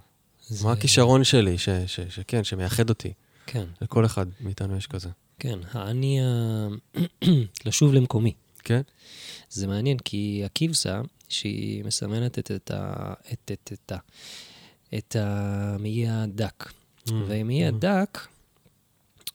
זה- 0.51 0.65
מה 0.67 0.73
הכישרון 0.73 1.23
שלי, 1.23 1.57
ש- 1.57 1.69
ש- 1.69 1.99
שכן, 2.09 2.43
שמייחד 2.43 2.89
אותי? 2.89 3.13
כן, 3.45 3.65
לכל 3.81 4.05
אחד 4.05 4.25
מאיתנו 4.41 4.77
יש 4.77 4.87
כזה. 4.87 5.09
כן. 5.39 5.59
האני 5.71 6.19
ה... 6.21 6.67
לשוב 7.65 7.93
למקומי. 7.93 8.33
כן? 8.63 8.81
זה 9.49 9.67
מעניין, 9.67 9.97
כי 9.99 10.41
הכבשה, 10.45 11.01
שהיא 11.29 11.83
מסמנת 11.85 12.39
את, 12.39 12.51
את, 12.51 12.71
ה, 12.71 12.93
את, 13.33 13.51
את, 13.53 13.71
את, 13.73 13.91
את 14.97 15.15
המעי 15.19 16.07
הדק. 16.07 16.71
Mm. 17.07 17.11
ומעי 17.27 17.65
Mm. 17.65 17.67
הדק, 17.67 18.19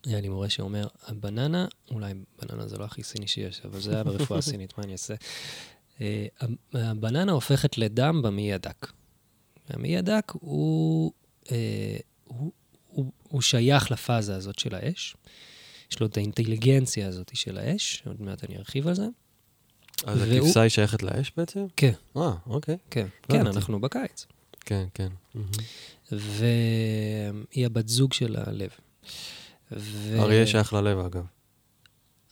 היה 0.07 0.21
לי 0.21 0.29
מורה 0.29 0.49
שאומר, 0.51 0.87
הבננה, 1.07 1.67
אולי 1.91 2.13
בננה 2.43 2.67
זה 2.69 2.79
לא 2.79 2.85
הכי 2.85 3.03
סיני 3.03 3.27
שיש, 3.27 3.61
אבל 3.65 3.81
זה 3.81 3.95
היה 3.95 4.05
ברפואה 4.05 4.41
סינית, 4.51 4.79
מה 4.79 4.85
אני 4.85 4.93
אעשה? 4.93 5.15
אה, 6.01 6.27
הבננה 6.75 7.33
הופכת 7.33 7.79
לדם 7.79 8.23
במעי 8.23 8.53
הדק. 8.53 8.93
והמעי 9.71 9.97
הדק 9.97 10.33
הוא, 10.33 11.13
אה, 11.53 11.97
הוא, 12.25 12.53
הוא, 12.89 13.13
הוא 13.29 13.41
שייך 13.43 13.91
לפאזה 13.91 14.37
הזאת 14.37 14.59
של 14.59 14.75
האש. 14.75 15.17
יש 15.93 16.01
לו 16.01 16.07
את 16.07 16.17
האינטליגנציה 16.17 17.09
הזאת 17.09 17.31
של 17.35 17.59
האש, 17.59 18.03
עוד 18.07 18.23
מעט 18.23 18.45
אני 18.45 18.57
ארחיב 18.57 18.89
על 18.89 18.95
זה. 18.95 19.07
אז 20.07 20.19
והוא- 20.23 20.35
הכבשה 20.45 20.61
היא 20.61 20.69
שייכת 20.69 21.03
לאש 21.03 21.33
בעצם? 21.37 21.67
כן, 21.77 21.93
אה, 22.17 22.33
אוקיי. 22.47 22.77
כן, 22.91 23.07
לא 23.31 23.35
כן, 23.35 23.41
ידעתי. 23.41 23.57
אנחנו 23.57 23.81
בקיץ. 23.81 24.27
כן, 24.61 24.87
כן. 24.95 25.09
והיא 26.13 27.67
הבת 27.67 27.89
זוג 27.89 28.13
של 28.13 28.37
הלב. 28.39 28.71
ו... 29.73 30.17
אריה 30.21 30.47
שייך 30.47 30.73
ללב, 30.73 30.99
אגב. 30.99 31.25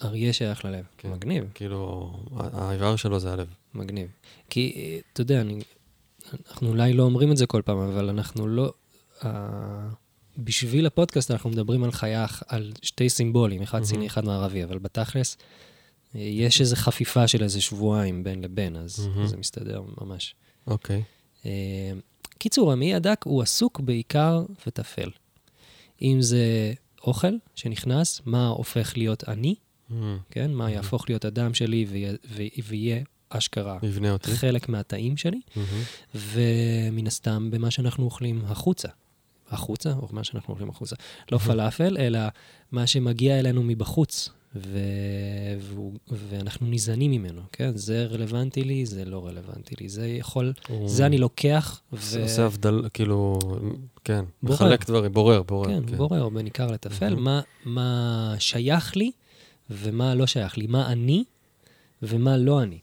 אריה 0.05 0.33
שייך 0.33 0.65
ללב. 0.65 0.85
כן. 0.99 1.11
מגניב, 1.11 1.45
כאילו, 1.55 2.13
האיבר 2.37 2.97
שלו 2.97 3.21
זה 3.21 3.33
הלב. 3.33 3.49
מגניב. 3.75 4.09
כי, 4.51 4.73
אה, 4.77 4.99
אתה 5.13 5.21
יודע, 5.21 5.41
אני, 5.41 5.61
אנחנו 6.51 6.69
אולי 6.69 6.93
לא 6.93 7.03
אומרים 7.03 7.33
את 7.33 7.37
זה 7.37 7.47
כל 7.47 7.63
פעם, 7.65 7.79
אבל 7.79 8.09
אנחנו 8.09 8.47
לא... 8.49 8.73
Uh, 9.21 9.25
בשביל 10.39 10.87
הפודקאסט 10.87 11.31
אנחנו 11.31 11.51
מדברים 11.51 11.85
על 11.85 11.93
חיה, 11.93 12.25
אח- 12.25 12.43
על 12.49 12.73
שתי 12.83 13.09
סימבולים, 13.09 13.63
אחד 13.63 13.79
מהמם. 13.79 13.87
סיני, 13.87 14.07
אחד 14.07 14.25
מערבי, 14.25 14.65
אבל 14.65 14.79
בתכלס, 14.79 15.37
אה, 16.15 16.21
יש 16.21 16.61
איזו 16.61 16.77
חפיפה 16.77 17.29
של 17.29 17.43
איזה 17.43 17.61
שבועיים 17.61 18.25
בין 18.25 18.45
לבין, 18.45 18.77
אז 18.77 19.07
מהמם. 19.07 19.27
זה 19.27 19.37
מסתדר 19.37 19.83
ממש. 20.01 20.35
אוקיי. 20.67 21.03
אה, 21.47 21.93
קיצור, 22.39 22.73
המעי 22.73 22.95
הדק 22.95 23.21
הוא 23.25 23.43
עסוק 23.43 23.81
בעיקר 23.81 24.45
וטפל. 24.67 25.11
אם 26.03 26.17
זה 26.21 26.73
אוכל 27.03 27.33
שנכנס, 27.55 28.21
מה 28.27 28.49
הופך 28.49 28.97
להיות 28.97 29.29
אני, 29.29 29.55
מהמם. 29.91 30.19
כן? 30.31 30.53
מה 30.53 30.71
יהפוך 30.71 31.05
להיות 31.09 31.25
אדם 31.25 31.55
שלי 31.55 31.87
ויהיה 32.67 33.03
אשכרה 33.31 33.79
יבנה 33.83 34.11
אותי. 34.13 34.31
חלק 34.31 34.69
מהתאים 34.69 35.17
שלי, 35.17 35.41
מהמם. 35.57 35.69
ומן 36.15 37.07
הסתם 37.07 37.51
במה 37.51 37.71
שאנחנו 37.71 38.05
אוכלים 38.05 38.43
החוצה. 38.47 38.89
החוצה, 39.51 39.93
או 39.93 40.09
מה 40.11 40.25
שאנחנו 40.25 40.53
אוכלים 40.55 40.71
החוצה. 40.71 40.97
לא 41.33 41.39
פלאפל, 41.39 41.97
אלא 41.99 42.19
מה 42.73 42.87
שמגיע 42.87 43.39
אלינו 43.39 43.63
מבחוץ, 43.63 44.29
ו... 44.57 44.79
והוא... 45.61 45.93
ואנחנו 46.11 46.67
ניזונים 46.67 47.11
ממנו, 47.11 47.41
כן? 47.53 47.77
זה 47.77 48.05
רלוונטי 48.05 48.65
לי, 48.65 48.87
זה 48.87 49.05
לא 49.05 49.27
רלוונטי 49.27 49.75
לי. 49.81 49.89
זה 49.89 50.07
יכול... 50.09 50.53
הוא 50.69 50.89
זה 50.89 51.07
אני 51.07 51.19
לוקח, 51.19 51.81
ו... 51.93 51.97
עושה- 51.97 52.23
עושה 52.23 52.47
הבדל, 52.47 52.89
כאילו, 52.95 53.39
כן, 54.05 54.25
בורר. 54.43 54.55
מחלק 54.57 54.87
דברים, 54.87 55.13
בורר, 55.13 55.43
בורר. 55.43 55.69
כן, 55.69 55.97
בורר 55.97 56.29
בין 56.29 56.45
עיקר 56.45 56.67
לטפל. 56.67 57.15
מה, 57.15 57.41
מה 57.65 58.35
שייך 58.39 58.97
לי 58.97 59.11
ומה 59.71 60.15
לא 60.15 60.27
שייך 60.27 60.59
לי, 60.59 60.67
מה 60.67 60.93
אני 60.93 61.25
ומה 62.03 62.37
לא 62.37 62.63
אני. 62.63 62.79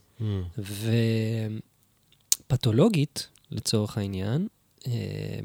ופתולוגית, 2.48 3.28
לצורך 3.52 3.98
העניין, 3.98 4.48
אה, 4.88 5.40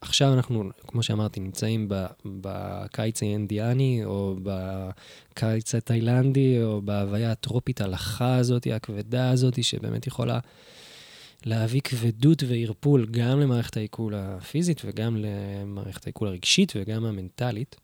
עכשיו 0.00 0.32
אנחנו, 0.32 0.70
כמו 0.86 1.02
שאמרתי, 1.02 1.40
נמצאים 1.40 1.88
בקיץ 2.24 3.22
האינדיאני, 3.22 4.04
או 4.04 4.36
בקיץ 4.42 5.74
התאילנדי, 5.74 6.62
או 6.62 6.82
בהוויה 6.82 7.32
הטרופית 7.32 7.80
הלכה 7.80 8.36
הזאת, 8.36 8.66
הכבדה 8.74 9.30
הזאת, 9.30 9.64
שבאמת 9.64 10.06
יכולה 10.06 10.38
להביא 11.46 11.80
כבדות 11.80 12.42
וערפול 12.48 13.06
גם 13.10 13.40
למערכת 13.40 13.76
העיכול 13.76 14.14
הפיזית, 14.14 14.82
וגם 14.84 15.16
למערכת 15.16 16.06
העיכול 16.06 16.28
הרגשית, 16.28 16.72
וגם 16.76 17.04
המנטלית. 17.04 17.76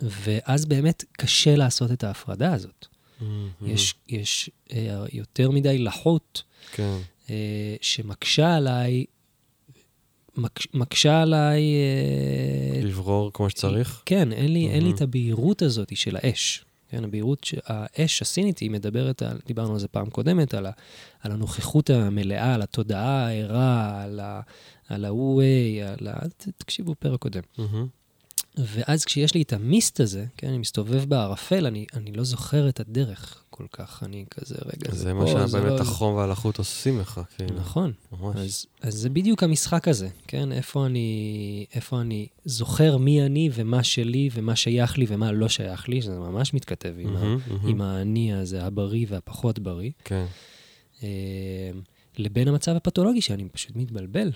ואז 0.00 0.66
באמת 0.66 1.04
קשה 1.12 1.56
לעשות 1.56 1.92
את 1.92 2.04
ההפרדה 2.04 2.52
הזאת. 2.52 2.86
מהמם. 3.28 3.74
יש, 3.74 3.94
יש 4.08 4.50
אה, 4.72 5.04
יותר 5.12 5.50
מדי 5.50 5.78
לחות 5.78 6.42
כן. 6.72 6.96
אה, 7.30 7.76
שמקשה 7.80 8.56
עליי, 8.56 9.04
מקש, 10.36 10.68
מקשה 10.74 11.22
עליי... 11.22 11.62
אה, 11.62 12.80
לברור 12.82 13.30
כמו 13.34 13.50
שצריך. 13.50 14.02
כן, 14.06 14.32
אין 14.32 14.52
לי, 14.52 14.68
אין 14.68 14.78
לי 14.78 14.84
מהמם. 14.84 14.94
את 14.94 15.00
הבהירות 15.00 15.62
הזאת 15.62 15.96
של 15.96 16.16
האש. 16.16 16.64
כן, 16.88 17.04
הבהירות, 17.04 17.48
האש 17.66 18.22
הסינית, 18.22 18.58
היא 18.58 18.70
מדברת 18.70 19.22
על, 19.22 19.40
דיברנו 19.46 19.72
על 19.72 19.78
זה 19.78 19.88
פעם 19.88 20.10
קודמת, 20.10 20.54
על, 20.54 20.66
ה, 20.66 20.70
על 21.20 21.32
הנוכחות 21.32 21.90
המלאה, 21.90 22.54
על 22.54 22.62
התודעה 22.62 23.26
הערה, 23.26 24.02
על, 24.02 24.20
ה, 24.20 24.40
על 24.88 25.04
ה-wu-way, 25.04 26.00
על 26.00 26.08
ה... 26.08 26.14
תקשיבו 26.58 26.94
פרק 26.94 27.20
קודם. 27.20 27.42
מהמם. 27.58 27.86
ואז 28.56 29.04
כשיש 29.04 29.34
לי 29.34 29.42
את 29.42 29.52
המיסט 29.52 30.00
הזה, 30.00 30.24
כן, 30.36 30.48
אני 30.48 30.58
מסתובב 30.58 31.04
בערפל, 31.04 31.66
אני, 31.66 31.86
אני 31.94 32.12
לא 32.12 32.24
זוכר 32.24 32.68
את 32.68 32.80
הדרך 32.80 33.44
כל 33.50 33.66
כך, 33.72 34.02
אני 34.02 34.24
כזה, 34.30 34.54
רגע, 34.64 34.94
זה 34.94 35.14
מה 35.14 35.26
שבאמת 35.26 35.70
לא- 35.70 35.80
החום 35.80 36.14
והלחות 36.14 36.58
עושים 36.58 37.00
לך, 37.00 37.20
כאילו. 37.36 37.56
נכון. 37.56 37.92
ממש. 38.12 38.36
אז, 38.36 38.66
אז 38.82 38.94
זה 38.94 39.10
בדיוק 39.10 39.42
המשחק 39.42 39.88
הזה, 39.88 40.08
כן? 40.26 40.52
איפה 40.52 40.86
אני, 40.86 41.66
איפה 41.74 42.00
אני 42.00 42.26
זוכר 42.44 42.96
מי 42.96 43.22
אני 43.26 43.50
ומה 43.52 43.82
שלי 43.82 44.28
ומה 44.32 44.56
שייך 44.56 44.98
לי 44.98 45.06
ומה 45.08 45.32
לא 45.32 45.48
שייך 45.48 45.88
לי, 45.88 46.02
שזה 46.02 46.18
ממש 46.18 46.54
מתכתב 46.54 46.94
עם, 46.98 47.08
ה, 47.08 47.10
מהמם, 47.10 47.38
מהמם. 47.46 47.68
עם 47.68 47.80
האני 47.80 48.34
הזה, 48.34 48.64
הבריא 48.64 49.06
והפחות 49.08 49.58
בריא, 49.58 49.90
כן. 50.04 50.26
אה, 51.02 51.08
לבין 52.18 52.48
המצב 52.48 52.76
הפתולוגי, 52.76 53.20
שאני 53.20 53.48
פשוט 53.48 53.76
מתבלבל. 53.76 54.30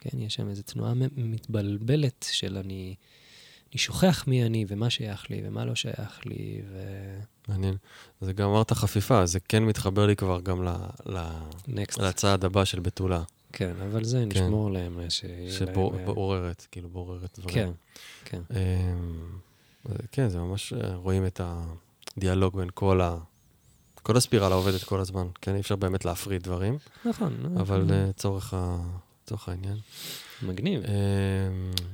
כן, 0.00 0.18
יש 0.18 0.34
שם 0.34 0.48
איזו 0.48 0.62
תנועה 0.62 0.92
מתבלבלת 1.16 2.26
של 2.30 2.56
אני, 2.56 2.94
אני 3.74 3.80
שוכח 3.80 4.24
מי 4.26 4.46
אני 4.46 4.64
ומה 4.68 4.90
שייך 4.90 5.30
לי 5.30 5.40
ומה 5.44 5.64
לא 5.64 5.74
שייך 5.74 6.26
לי, 6.26 6.62
ו... 6.72 6.78
מעניין. 7.48 7.76
זה 8.20 8.32
גם 8.32 8.48
אמרת 8.48 8.72
חפיפה, 8.72 9.26
זה 9.26 9.40
כן 9.40 9.62
מתחבר 9.62 10.06
לי 10.06 10.16
כבר 10.16 10.40
גם 10.40 10.64
ל- 10.64 10.68
ל- 11.06 11.28
נקסט. 11.68 11.98
לצעד 11.98 12.44
הבא 12.44 12.64
של 12.64 12.80
בתולה, 12.80 13.22
כן, 13.52 13.72
אבל 13.90 14.04
זה 14.04 14.24
כן. 14.30 14.42
נשמור 14.44 14.70
להם, 14.70 14.98
אה, 15.00 15.10
שיהיה 15.10 15.34
להם... 15.36 15.48
אה, 15.48 15.52
שבוררת, 16.04 16.66
כאילו 16.70 16.88
בוררת 16.88 17.38
דברים. 17.38 17.54
כן, 17.54 17.70
כן. 18.24 18.40
אמ, 18.50 19.38
אז 19.84 19.96
כן, 20.12 20.28
זה 20.28 20.38
ממש, 20.38 20.72
אה, 20.72 20.94
רואים 20.96 21.26
את 21.26 21.40
הדיאלוג 22.16 22.56
בין 22.56 22.68
כל 22.74 23.00
ה... 23.00 23.16
כל 24.02 24.16
הספירלה 24.16 24.54
עובדת 24.54 24.82
כל 24.84 25.00
הזמן, 25.00 25.26
כן? 25.40 25.54
אי 25.54 25.60
אפשר 25.60 25.76
באמת 25.76 26.04
להפריד 26.04 26.42
דברים, 26.42 26.78
נכון. 27.04 27.56
אבל 27.60 27.86
אה, 27.92 28.12
צורך 28.12 28.54
ה- 28.54 28.78
לצורך 29.24 29.48
העניין. 29.48 29.76
מגניב. 30.44 30.82
אמ, 30.84 30.90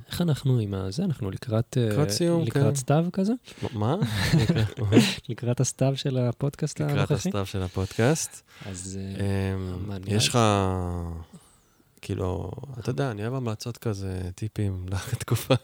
איך 0.07 0.21
אנחנו 0.21 0.59
עם 0.59 0.73
הזה? 0.73 1.03
אנחנו 1.03 1.31
לקראת... 1.31 1.77
אה, 1.77 1.89
לקראת 1.89 2.09
סיום, 2.09 2.43
לקראת 2.43 2.65
כן. 2.65 2.75
סתיו 2.75 3.05
כזה? 3.13 3.33
מה? 3.73 3.95
לקראת 5.29 5.59
הסתיו 5.59 5.93
של 5.95 6.17
הפודקאסט 6.17 6.79
לקראת 6.79 6.97
הנוכחי? 6.97 7.13
הסתיו 7.13 7.45
של 7.45 7.61
הפודקאסט. 7.63 8.41
אז 8.65 8.99
אה, 9.01 9.53
אמ, 9.53 9.91
יש. 10.07 10.27
לך, 10.27 10.39
כאילו, 12.01 12.51
אתה 12.79 12.89
יודע, 12.89 13.11
אני 13.11 13.21
אוהב 13.21 13.33
המלצות 13.33 13.77
כזה, 13.77 14.21
טיפים 14.35 14.85
לתקופה. 15.13 15.55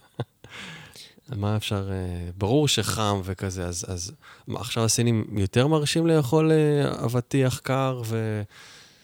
מה 1.36 1.56
אפשר, 1.56 1.90
אה, 1.92 2.30
ברור 2.38 2.68
שחם 2.68 3.22
וכזה, 3.24 3.66
אז, 3.66 3.86
אז 3.88 4.12
מה, 4.48 4.60
עכשיו 4.60 4.84
הסינים 4.86 5.26
יותר 5.38 5.68
מרשים 5.68 6.08
לאכול 6.08 6.52
אבטיח 7.06 7.60
קר, 7.60 8.02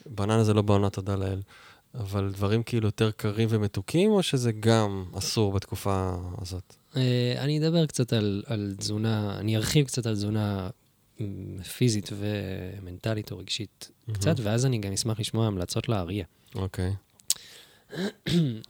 ובננה 0.05 0.43
זה 0.43 0.53
לא 0.53 0.61
בעונה, 0.61 0.89
תודה 0.89 1.15
לאל. 1.15 1.39
אבל 1.95 2.31
דברים 2.33 2.63
כאילו 2.63 2.87
יותר 2.87 3.11
קרים 3.11 3.47
ומתוקים, 3.51 4.11
או 4.11 4.23
שזה 4.23 4.51
גם 4.51 5.05
אסור 5.17 5.51
בתקופה 5.51 6.15
הזאת? 6.41 6.75
אה, 6.95 7.35
אני 7.37 7.59
אדבר 7.59 7.85
קצת 7.85 8.13
על, 8.13 8.43
על 8.45 8.75
תזונה, 8.77 9.39
אני 9.39 9.57
ארחיב 9.57 9.85
קצת 9.85 10.05
על 10.05 10.13
תזונה 10.13 10.69
מ, 11.19 11.61
פיזית 11.63 12.09
ומנטלית 12.13 13.31
או 13.31 13.37
רגשית 13.37 13.91
קצת, 14.13 14.35
ואז 14.43 14.65
אני 14.65 14.77
גם 14.77 14.93
אשמח 14.93 15.19
לשמוע 15.19 15.47
המלצות 15.47 15.89
לאריה. 15.89 16.25
אוקיי. 16.55 16.93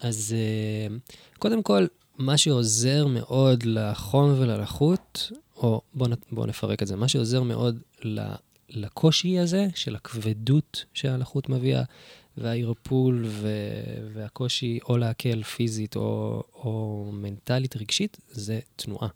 אז 0.08 0.36
אה, 0.38 0.96
קודם 1.40 1.64
כל, 1.64 1.88
מה 2.18 2.38
שעוזר 2.38 3.08
מאוד 3.08 3.64
לחום 3.66 4.36
וללחות, 4.40 5.32
או 5.58 5.82
בואו 5.94 6.10
בוא 6.32 6.48
נפרק 6.48 6.82
את 6.82 6.88
זה, 6.88 6.96
מה 6.96 7.08
שעוזר 7.08 7.44
מאוד 7.44 7.80
לקושי 8.70 9.40
הזה 9.40 9.68
של 9.76 9.96
הכבדות 9.96 10.86
שהלחות 10.94 11.50
מביאה, 11.50 11.84
והערפול 12.38 13.26
והקושי 14.14 14.80
או 14.90 14.98
להקל 14.98 15.44
פיזית 15.44 15.96
או, 15.96 16.44
או 16.54 17.10
מנטלית 17.14 17.78
רגשית, 17.78 18.18
זה 18.30 18.60
תנועה. 18.76 19.08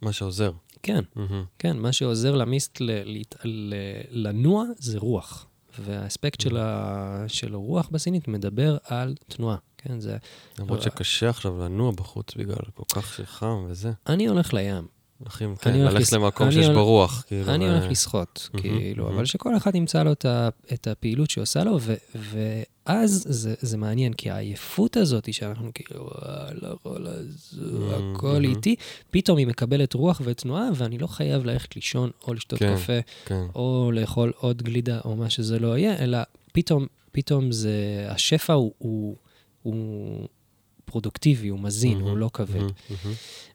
מה 0.00 0.12
שעוזר. 0.12 0.52
כן, 0.82 1.04
mm-hmm. 1.16 1.20
כן, 1.58 1.78
מה 1.78 1.92
שעוזר 1.92 2.34
למיסט 2.34 2.80
ל, 2.80 2.90
ל, 2.90 3.22
ל, 3.44 3.74
לנוע 4.10 4.64
זה 4.78 4.98
רוח. 4.98 5.46
והאספקט 5.78 6.40
mm-hmm. 6.40 6.44
של, 6.44 6.56
ה, 6.56 7.24
של 7.28 7.54
הרוח 7.54 7.88
בסינית 7.88 8.28
מדבר 8.28 8.76
על 8.84 9.14
תנועה. 9.28 9.56
כן, 9.78 10.00
זה... 10.00 10.16
למרות 10.58 10.82
שקשה 10.82 11.30
עכשיו 11.30 11.60
לנוע 11.60 11.90
בחוץ 11.90 12.34
בגלל 12.34 12.56
כל 12.74 12.82
כך 12.94 13.20
חם 13.24 13.66
וזה. 13.68 13.92
אני 14.06 14.26
הולך 14.26 14.54
לים. 14.54 14.86
הולכים, 15.22 15.56
כן, 15.56 15.74
ללכת 15.80 16.12
למקום 16.12 16.50
שיש 16.50 16.68
בו 16.68 16.84
רוח. 16.84 17.24
כאילו, 17.26 17.54
אני 17.54 17.68
הולך 17.68 17.84
לשחות, 17.90 18.48
כאילו, 18.56 19.08
אבל 19.08 19.24
שכל 19.24 19.56
אחד 19.56 19.74
ימצא 19.74 20.02
לו 20.02 20.12
את 20.72 20.86
הפעילות 20.86 21.30
שעושה 21.30 21.64
לו, 21.64 21.78
ואז 22.14 23.26
זה 23.60 23.76
מעניין, 23.78 24.12
כי 24.12 24.30
העייפות 24.30 24.96
הזאת 24.96 25.34
שאנחנו 25.34 25.70
כאילו, 25.74 26.10
לא 26.62 26.68
יכול 26.68 27.06
לזוז, 27.10 27.92
הכל 27.92 28.44
איטי, 28.44 28.76
פתאום 29.10 29.38
היא 29.38 29.46
מקבלת 29.46 29.94
רוח 29.94 30.20
ותנועה, 30.24 30.68
ואני 30.74 30.98
לא 30.98 31.06
חייב 31.06 31.44
ללכת 31.44 31.76
לישון 31.76 32.10
או 32.26 32.34
לשתות 32.34 32.58
כן, 32.58 32.76
קפה, 32.76 33.00
כן. 33.24 33.44
או 33.54 33.90
לאכול 33.94 34.32
עוד 34.36 34.62
גלידה, 34.62 35.00
או 35.04 35.16
מה 35.16 35.30
שזה 35.30 35.58
לא 35.58 35.78
יהיה, 35.78 35.98
אלא 35.98 36.18
פתאום, 36.52 36.86
פתאום 37.12 37.52
זה, 37.52 38.06
השפע 38.08 38.52
הוא, 38.52 38.72
הוא 39.62 40.28
פרודוקטיבי, 40.84 41.48
הוא 41.48 41.60
מזין, 41.60 42.00
הוא 42.00 42.16
לא 42.16 42.30
כבד. 42.32 42.64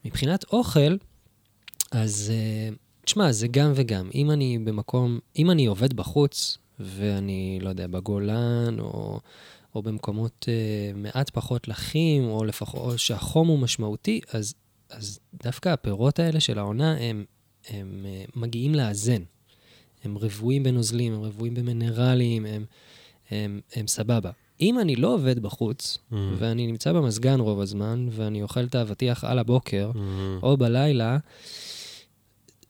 מבחינת 0.06 0.46
אוכל, 0.52 0.96
אז 1.92 2.32
uh, 2.34 2.76
תשמע, 3.06 3.32
זה 3.32 3.48
גם 3.48 3.72
וגם. 3.76 4.10
אם 4.16 4.32
אני 4.32 4.60
במקום, 4.60 5.20
אם 5.38 5.52
אני 5.52 5.66
עובד 5.66 5.94
בחוץ, 5.94 6.58
ואני, 6.80 7.60
לא 7.62 7.70
יודע, 7.70 7.88
בגולן, 7.88 8.80
או, 8.80 9.20
או 9.76 9.82
במקומות 9.82 10.46
uh, 10.46 10.98
מעט 10.98 11.30
פחות 11.30 11.68
לחים, 11.68 12.24
או 12.24 12.46
לפחות, 12.46 12.82
או 12.82 12.98
שהחום 12.98 13.48
הוא 13.48 13.60
משמעותי, 13.60 14.22
אז, 14.32 14.54
אז 14.90 15.20
דווקא 15.44 15.70
הפירות 15.70 16.20
האלה 16.20 16.40
של 16.40 16.60
העונה, 16.60 16.98
הם, 17.00 17.26
הם 17.70 18.06
uh, 18.06 18.32
מגיעים 18.36 18.76
לאזן. 18.76 19.24
הם 20.04 20.18
רבועים 20.18 20.64
בנוזלים, 20.64 21.14
הם 21.14 21.22
רבועים 21.22 21.54
במינרלים, 21.54 22.46
הם, 22.46 22.66
הם, 23.32 23.60
הם 23.76 23.88
סבבה. 23.88 24.32
אם 24.62 24.80
אני 24.80 24.96
לא 24.96 25.14
עובד 25.14 25.40
בחוץ, 25.40 25.98
mm-hmm. 25.98 26.16
ואני 26.38 26.68
נמצא 26.68 26.94
במזגן 26.94 27.40
רוב 27.40 27.62
הזמן, 27.62 28.08
ואני 28.12 28.44
אוכל 28.44 28.64
את 28.64 28.76
האבטיח 28.76 29.24
על 29.24 29.40
הבוקר, 29.40 29.92
mm-hmm. 29.94 30.44
או 30.44 30.58
בלילה, 30.58 31.18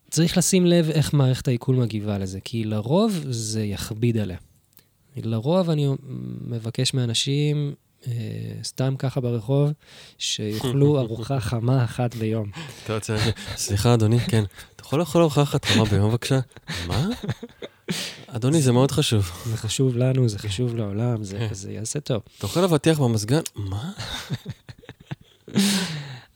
צריך 0.09 0.37
לשים 0.37 0.65
לב 0.65 0.89
איך 0.89 1.13
מערכת 1.13 1.47
העיכול 1.47 1.75
מגיבה 1.75 2.17
לזה, 2.17 2.39
כי 2.43 2.63
לרוב 2.63 3.25
זה 3.29 3.63
יכביד 3.63 4.17
עליה. 4.17 4.37
לרוב 5.15 5.69
אני 5.69 5.87
מבקש 6.47 6.93
מאנשים, 6.93 7.73
אה, 8.07 8.11
סתם 8.63 8.95
ככה 8.99 9.21
ברחוב, 9.21 9.69
שיאכלו 10.17 10.97
ארוחה 11.01 11.39
חמה 11.39 11.83
אחת 11.83 12.15
ביום. 12.15 12.49
אתה 12.83 12.95
רוצה... 12.95 13.17
סליחה, 13.55 13.93
אדוני, 13.93 14.19
כן. 14.19 14.43
אתה 14.75 14.83
יכול 14.83 14.99
לאכול 14.99 15.21
ארוחה 15.21 15.43
אחת 15.43 15.65
חמה 15.65 15.85
ביום, 15.85 16.09
בבקשה? 16.09 16.39
מה? 16.87 17.07
אדוני, 18.27 18.61
זה 18.61 18.71
מאוד 18.71 18.91
חשוב. 18.91 19.31
זה 19.45 19.57
חשוב 19.57 19.97
לנו, 19.97 20.29
זה 20.29 20.39
חשוב 20.39 20.75
לעולם, 20.75 21.23
זה 21.51 21.71
יעשה 21.71 21.99
טוב. 21.99 22.21
אתה 22.37 22.47
אוכל 22.47 22.63
אבטיח 22.63 22.99
במזגן? 22.99 23.41
מה? 23.55 23.91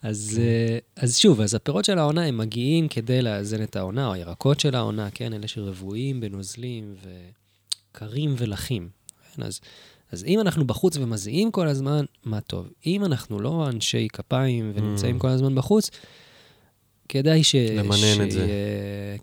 אז, 0.02 0.34
כן. 0.36 1.04
אז 1.04 1.18
שוב, 1.18 1.42
אז 1.42 1.54
הפירות 1.54 1.86
של 1.86 2.00
העונה 2.00 2.26
הם 2.26 2.38
מגיעים 2.38 2.88
כדי 2.88 3.22
לאזן 3.22 3.64
את 3.64 3.76
העונה, 3.76 4.08
או 4.08 4.14
הירקות 4.14 4.60
של 4.60 4.76
העונה, 4.76 5.10
כן, 5.14 5.34
אלה 5.34 5.48
שרבועים 5.48 6.20
בנוזלים 6.20 6.96
וקרים 7.92 8.36
ולחים. 8.38 8.90
כן, 9.36 9.44
אז, 9.44 9.60
אז 10.12 10.24
אם 10.24 10.40
אנחנו 10.40 10.68
בחוץ 10.68 10.98
ומזיעים 10.98 11.52
כל 11.52 11.68
הזמן, 11.68 12.06
מה 12.24 12.42
טוב. 12.42 12.68
אם 12.86 13.06
אנחנו 13.06 13.40
לא 13.40 13.70
אנשי 13.70 14.08
כפיים 14.14 14.72
ונמצאים 14.76 15.16
mm. 15.16 15.20
כל 15.20 15.28
הזמן 15.28 15.56
בחוץ, 15.56 15.90
כדאי 17.10 17.44
ש... 17.44 17.56
למנן 17.56 17.96
ש... 17.98 18.20
את 18.20 18.32
זה. 18.32 18.48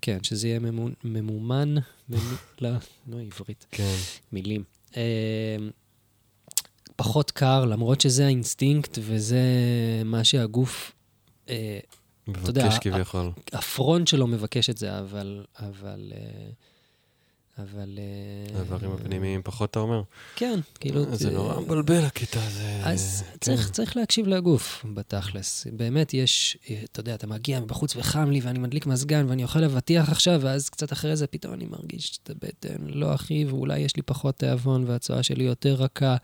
כן, 0.01 0.17
שזה 0.23 0.47
יהיה 0.47 0.59
ממומן, 0.59 0.93
ממומן, 1.03 1.75
ממ... 2.09 2.17
לא, 2.61 2.69
לא 3.07 3.17
עברית. 3.19 3.65
כן. 3.71 3.95
מילים. 4.31 4.63
פחות 6.99 7.31
קר, 7.31 7.65
למרות 7.65 8.01
שזה 8.01 8.25
האינסטינקט 8.25 8.97
וזה 9.01 9.41
מה 10.05 10.23
שהגוף... 10.23 10.91
אה, 11.49 11.79
מבקש 12.27 12.77
כביכול. 12.81 13.31
ה 13.53 13.62
front 13.62 14.07
שלו 14.07 14.27
מבקש 14.27 14.69
את 14.69 14.77
זה, 14.77 14.99
אבל... 14.99 15.45
אבל 15.59 16.11
אה, 16.15 16.49
אבל... 17.61 17.99
אה, 17.99 18.57
האיברים 18.59 18.91
הפנימיים 18.91 19.41
פחות, 19.43 19.71
אתה 19.71 19.79
אומר? 19.79 20.01
כן, 20.35 20.59
כאילו... 20.79 21.03
אה, 21.03 21.15
זה 21.15 21.31
נורא 21.31 21.59
מבלבל 21.59 22.03
הקטע 22.05 22.39
הזה. 22.43 22.81
אז 22.83 23.23
כן. 23.41 23.55
צריך 23.71 23.97
להקשיב 23.97 24.27
לגוף, 24.27 24.85
בתכלס. 24.93 25.67
באמת 25.73 26.13
יש, 26.13 26.57
אה, 26.69 26.81
אתה 26.83 26.99
יודע, 26.99 27.15
אתה 27.15 27.27
מגיע 27.27 27.59
מבחוץ 27.59 27.95
וחם 27.95 28.31
לי, 28.31 28.39
ואני 28.39 28.59
מדליק 28.59 28.85
מזגן, 28.85 29.25
ואני 29.29 29.43
אוכל 29.43 29.63
אבטיח 29.63 30.09
עכשיו, 30.09 30.39
ואז 30.43 30.69
קצת 30.69 30.93
אחרי 30.93 31.15
זה 31.15 31.27
פתאום 31.27 31.53
אני 31.53 31.65
מרגיש 31.65 32.19
את 32.23 32.29
הבטן 32.29 32.77
לא 32.87 33.15
אחי, 33.15 33.45
ואולי 33.45 33.79
יש 33.79 33.95
לי 33.95 34.01
פחות 34.01 34.35
תיאבון, 34.35 34.83
והצואה 34.87 35.23
שלי 35.23 35.43
יותר 35.43 35.73
רכה, 35.73 36.15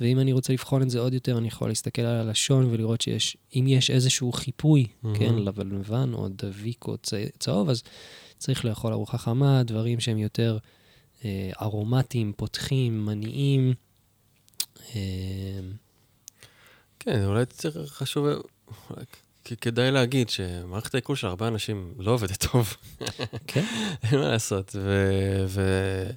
ואם 0.00 0.18
אני 0.18 0.32
רוצה 0.32 0.52
לבחון 0.52 0.82
את 0.82 0.90
זה 0.90 0.98
עוד 0.98 1.14
יותר, 1.14 1.38
אני 1.38 1.48
יכול 1.48 1.68
להסתכל 1.68 2.02
על 2.02 2.16
הלשון 2.16 2.68
ולראות 2.70 3.00
שיש, 3.00 3.36
אם 3.56 3.64
יש 3.68 3.90
איזשהו 3.90 4.32
חיפוי, 4.32 4.86
כן, 5.14 5.34
לבן 5.34 6.14
או 6.14 6.28
דביק 6.28 6.86
או 6.86 6.96
צהוב, 7.38 7.68
אז 7.68 7.82
צריך 8.38 8.64
לאכול 8.64 8.92
ארוחה 8.92 9.18
חמה, 9.18 9.62
דברים 9.62 10.00
שהם 10.00 10.18
יותר... 10.18 10.58
אה, 11.24 11.50
ארומטיים, 11.60 12.32
פותחים, 12.36 13.06
מניעים. 13.06 13.74
אה, 14.94 15.60
כן, 16.98 17.24
אולי 17.24 17.46
צריך, 17.46 17.92
חשוב, 17.92 18.26
כדאי 19.60 19.90
להגיד 19.90 20.30
שמערכת 20.30 20.94
העיכול 20.94 21.16
של 21.16 21.26
הרבה 21.26 21.48
אנשים 21.48 21.94
לא 21.98 22.10
עובדת 22.10 22.46
טוב. 22.50 22.76
כן. 23.46 23.64
אין 24.04 24.20
מה 24.20 24.28
לעשות. 24.28 24.76
ו- 24.78 25.44
ו- 25.48 26.10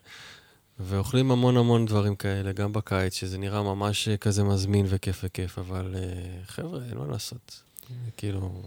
ואוכלים 0.80 1.32
המון 1.32 1.58
המון 1.58 1.86
דברים 1.86 2.16
כאלה, 2.16 2.52
גם 2.52 2.74
בקיץ, 2.74 3.14
שזה 3.14 3.38
נראה 3.38 3.64
ממש 3.64 4.10
כזה 4.10 4.44
מזמין 4.44 4.86
וכיף 4.90 5.22
וכיף, 5.24 5.60
אבל 5.60 5.96
uh, 5.96 6.52
חבר'ה, 6.52 6.80
אין 6.90 6.98
מה 6.98 7.06
לעשות. 7.08 7.62
כאילו... 8.18 8.64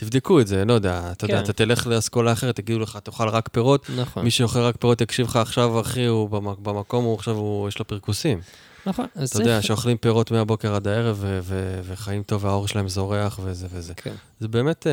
תבדקו 0.00 0.40
את 0.40 0.46
זה, 0.46 0.64
לא 0.64 0.72
יודע, 0.72 1.12
אתה 1.12 1.26
כן. 1.26 1.32
יודע, 1.32 1.44
אתה 1.44 1.52
תלך 1.52 1.86
לאסכולה 1.86 2.32
אחרת, 2.32 2.56
תגידו 2.56 2.78
לך, 2.78 2.98
תאכל 3.02 3.28
רק 3.28 3.48
פירות. 3.52 3.90
נכון. 3.96 4.24
מי 4.24 4.30
שאוכל 4.30 4.58
רק 4.58 4.76
פירות 4.76 5.00
יקשיב 5.00 5.26
לך 5.26 5.36
עכשיו, 5.36 5.80
אחי, 5.80 6.04
הוא 6.04 6.28
במקום, 6.62 7.04
הוא 7.04 7.14
עכשיו, 7.14 7.34
הוא, 7.34 7.68
יש 7.68 7.78
לו 7.78 7.86
פרקוסים. 7.86 8.40
נכון, 8.86 9.06
אתה 9.24 9.40
יודע, 9.40 9.62
שאוכלים 9.62 9.96
פירות 9.96 10.30
מהבוקר 10.30 10.74
עד 10.74 10.88
הערב, 10.88 11.16
ו- 11.20 11.38
ו- 11.42 11.80
וחיים 11.84 12.22
טוב, 12.22 12.44
והאור 12.44 12.68
שלהם 12.68 12.88
זורח, 12.88 13.40
וזה 13.42 13.66
וזה. 13.72 13.94
כן. 13.94 14.14
זה 14.40 14.48
באמת... 14.48 14.86
אה, 14.86 14.92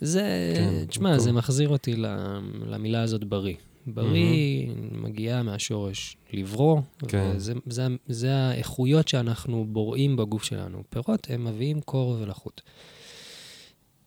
זה, 0.00 0.52
כן, 0.56 0.84
תשמע, 0.88 1.18
זה 1.18 1.32
מחזיר 1.32 1.68
אותי 1.68 1.94
למילה 2.66 3.02
הזאת 3.02 3.24
בריא. 3.24 3.54
בריא 3.86 4.66
mm-hmm. 4.66 4.96
מגיעה 4.96 5.42
מהשורש 5.42 6.16
לברוא, 6.32 6.80
כן. 7.08 7.32
וזה 7.36 7.52
זה, 7.66 7.86
זה 8.08 8.34
האיכויות 8.34 9.08
שאנחנו 9.08 9.66
בוראים 9.68 10.16
בגוף 10.16 10.44
שלנו. 10.44 10.82
פירות, 10.90 11.26
הם 11.30 11.44
מביאים 11.44 11.80
קור 11.80 12.16
ולחות. 12.20 12.62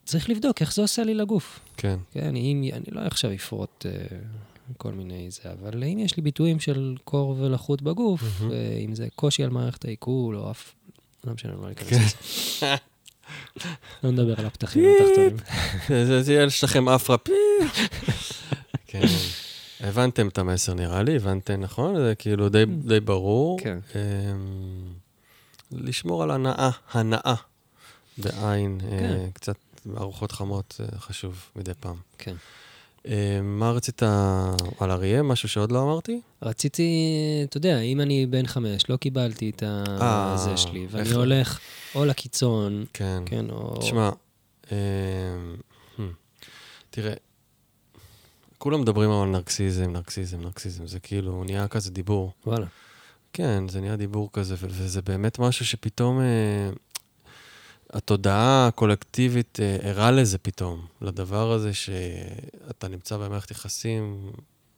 צריך 0.07 0.29
לבדוק 0.29 0.61
איך 0.61 0.73
זה 0.73 0.81
עושה 0.81 1.03
לי 1.03 1.13
לגוף. 1.13 1.59
כן. 1.77 1.99
כן, 2.11 2.35
אם, 2.35 2.69
אני 2.73 2.85
לא 2.91 3.01
עכשיו 3.01 3.33
אפרוט 3.33 3.85
uh, 3.85 4.13
כל 4.77 4.91
מיני 4.91 5.31
זה, 5.31 5.41
אבל 5.51 5.83
אם 5.83 5.99
יש 5.99 6.17
לי 6.17 6.23
ביטויים 6.23 6.59
של 6.59 6.95
קור 7.03 7.35
ולחות 7.39 7.81
בגוף, 7.81 8.21
mm-hmm. 8.21 8.43
uh, 8.43 8.85
אם 8.85 8.95
זה 8.95 9.07
קושי 9.15 9.43
על 9.43 9.49
מערכת 9.49 9.85
העיכול, 9.85 10.37
או 10.37 10.51
אף... 10.51 10.73
לא 11.23 11.33
משנה, 11.33 11.53
לא 11.61 11.69
ניכנס 11.69 11.89
כן. 11.89 11.97
לזה. 12.67 12.75
לא 14.03 14.11
נדבר 14.11 14.39
על 14.39 14.45
הפתחים 14.45 14.85
התחתונים. 14.85 15.37
זה 16.23 16.33
יהיה 16.33 16.45
לשכם 16.45 16.89
אפרה 16.89 17.17
פי. 17.17 17.31
כן. 18.87 19.01
הבנתם 19.79 20.27
את 20.27 20.37
המסר 20.37 20.73
נראה 20.73 21.03
לי, 21.03 21.15
הבנתם, 21.15 21.61
נכון? 21.61 21.95
זה 21.95 22.13
כאילו 22.15 22.49
די, 22.49 22.63
mm. 22.63 22.87
די 22.87 22.99
ברור. 22.99 23.59
כן. 23.59 23.79
אמ, 23.95 24.93
לשמור 25.71 26.23
על 26.23 26.31
הנאה, 26.31 26.69
הנאה, 26.91 27.35
בעין, 28.17 28.79
אה, 28.83 28.99
כן. 28.99 29.29
קצת 29.33 29.55
ארוחות 29.97 30.31
חמות 30.31 30.81
אה, 30.81 30.99
חשוב 30.99 31.51
מדי 31.55 31.71
פעם. 31.79 31.95
כן. 32.17 32.35
אה, 33.07 33.39
מה 33.43 33.71
רצית 33.71 34.03
על 34.79 34.91
אריה? 34.91 35.23
משהו 35.23 35.49
שעוד 35.49 35.71
לא 35.71 35.83
אמרתי? 35.83 36.21
רציתי, 36.41 36.91
אתה 37.43 37.57
יודע, 37.57 37.79
אם 37.79 38.01
אני 38.01 38.25
בן 38.25 38.47
חמש, 38.47 38.89
לא 38.89 38.97
קיבלתי 38.97 39.49
את 39.49 39.63
הזה 39.65 40.51
אה, 40.51 40.57
שלי, 40.57 40.87
ואני 40.91 41.11
הולך 41.11 41.59
או 41.95 42.05
לקיצון, 42.05 42.85
כן, 42.93 43.23
כן, 43.25 43.49
או... 43.49 43.77
תשמע, 43.79 44.09
hmm, 44.63 44.71
תראה, 46.89 47.13
כולם 48.57 48.81
מדברים 48.81 49.11
על 49.11 49.29
נרקסיזם, 49.29 49.91
נרקסיזם, 49.91 50.41
נרקסיזם, 50.41 50.87
זה 50.87 50.99
כאילו 50.99 51.43
נהיה 51.43 51.67
כזה 51.67 51.91
דיבור. 51.91 52.31
וואלה. 52.45 52.65
כן, 53.33 53.67
זה 53.67 53.81
נהיה 53.81 53.95
דיבור 53.95 54.29
כזה, 54.33 54.55
וזה 54.59 55.01
באמת 55.01 55.39
משהו 55.39 55.65
שפתאום 55.65 56.19
התודעה 57.93 58.67
הקולקטיבית 58.67 59.59
אה, 59.61 59.77
ערה 59.81 60.11
לזה 60.11 60.37
פתאום, 60.37 60.85
לדבר 61.01 61.51
הזה 61.51 61.73
שאתה 61.73 62.87
נמצא 62.87 63.17
במערכת 63.17 63.51
יחסים, 63.51 64.31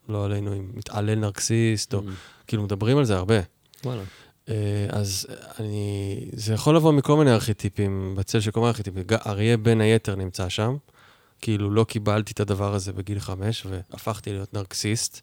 לא 0.10 0.26
עלינו, 0.26 0.52
עם 0.52 0.72
מתעלל 0.74 1.16
נרקסיסט, 1.16 1.94
או 1.94 2.00
Mm. 2.00 2.04
כאילו 2.48 2.64
מדברים 2.64 2.98
על 2.98 3.06
זה 3.06 3.16
הרבה. 3.18 3.40
וואלה. 3.86 4.04
אה, 4.50 4.88
אז 4.90 5.28
אני, 5.60 6.26
זה 6.34 6.54
יכול 6.54 6.76
לבוא 6.76 6.92
מכל 6.92 7.18
מיני 7.18 7.32
ארכיטיפים, 7.32 8.16
בצל 8.18 8.40
של 8.40 8.52
כל 8.52 8.60
מיני 8.60 8.70
ארכיטיפים. 8.70 9.04
אריה 9.26 9.58
בין 9.58 9.82
היתר 9.82 10.16
נמצא 10.16 10.50
שם, 10.50 10.78
כאילו 11.42 11.72
לא 11.72 11.84
קיבלתי 11.84 12.34
את 12.34 12.40
הדבר 12.40 12.74
הזה 12.74 12.94
בגיל 12.94 13.20
חמש, 13.20 13.66
והפכתי 13.66 14.32
להיות 14.32 14.54
נרקסיסט, 14.54 15.22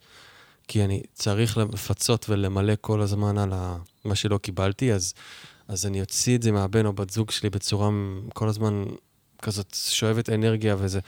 כי 0.68 0.84
אני 0.84 1.02
צריך 1.14 1.56
לפצות 1.56 2.26
ולמלא 2.28 2.72
כל 2.80 3.00
הזמן 3.00 3.38
על 3.38 3.52
מה 4.04 4.14
שלא 4.14 4.38
קיבלתי, 4.38 4.92
אז, 4.92 5.14
אז 5.68 5.86
אני 5.86 6.00
אוציא 6.00 6.36
את 6.36 6.42
זה 6.42 6.52
מהבן 6.52 6.86
או 6.86 6.92
בת 6.92 7.10
זוג 7.10 7.30
שלי 7.30 7.50
בצורה 7.50 7.90
כל 8.34 8.48
הזמן 8.48 8.84
כזאת 9.42 9.76
שואבת 9.90 10.30
אנרגיה 10.30 10.76
וזה. 10.78 11.00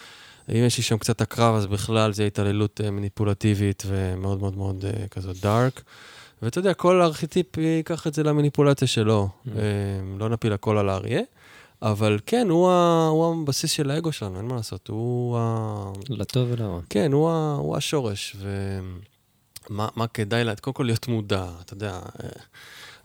אם 0.48 0.64
יש 0.66 0.76
לי 0.76 0.82
שם 0.82 0.98
קצת 0.98 1.20
הקרב, 1.20 1.54
אז 1.54 1.66
בכלל 1.66 2.12
זה 2.12 2.26
התעללות 2.26 2.80
אה, 2.84 2.90
מניפולטיבית 2.90 3.82
ומאוד 3.86 4.40
מאוד 4.40 4.56
מאוד 4.56 4.84
אה, 4.84 5.08
כזאת 5.08 5.36
דארק. 5.40 5.82
ואתה 6.42 6.58
יודע, 6.58 6.74
כל 6.74 7.02
ארכיטיפ 7.02 7.56
ייקח 7.56 8.06
את 8.06 8.14
זה 8.14 8.22
למניפולציה 8.22 8.88
שלו. 8.88 9.28
Mm. 9.28 9.50
אה, 9.56 9.62
לא 10.18 10.28
נפיל 10.28 10.52
הכל 10.52 10.78
על 10.78 10.88
האריה, 10.88 11.20
אבל 11.82 12.18
כן, 12.26 12.48
הוא, 12.50 12.70
ה, 12.70 13.08
הוא 13.10 13.42
הבסיס 13.42 13.70
של 13.70 13.90
האגו 13.90 14.12
שלנו, 14.12 14.36
אין 14.36 14.44
מה 14.44 14.56
לעשות. 14.56 14.88
הוא 14.88 15.38
ה... 15.38 15.92
לטוב 16.08 16.48
ולרע. 16.50 16.80
כן, 16.90 17.12
הוא, 17.12 17.30
ה, 17.30 17.56
הוא 17.58 17.76
השורש. 17.76 18.36
ומה 19.70 19.88
מה 19.96 20.06
כדאי 20.06 20.44
לה? 20.44 20.56
קודם 20.56 20.74
כל 20.74 20.82
להיות 20.82 21.08
מודע, 21.08 21.46
אתה 21.60 21.74
יודע. 21.74 22.00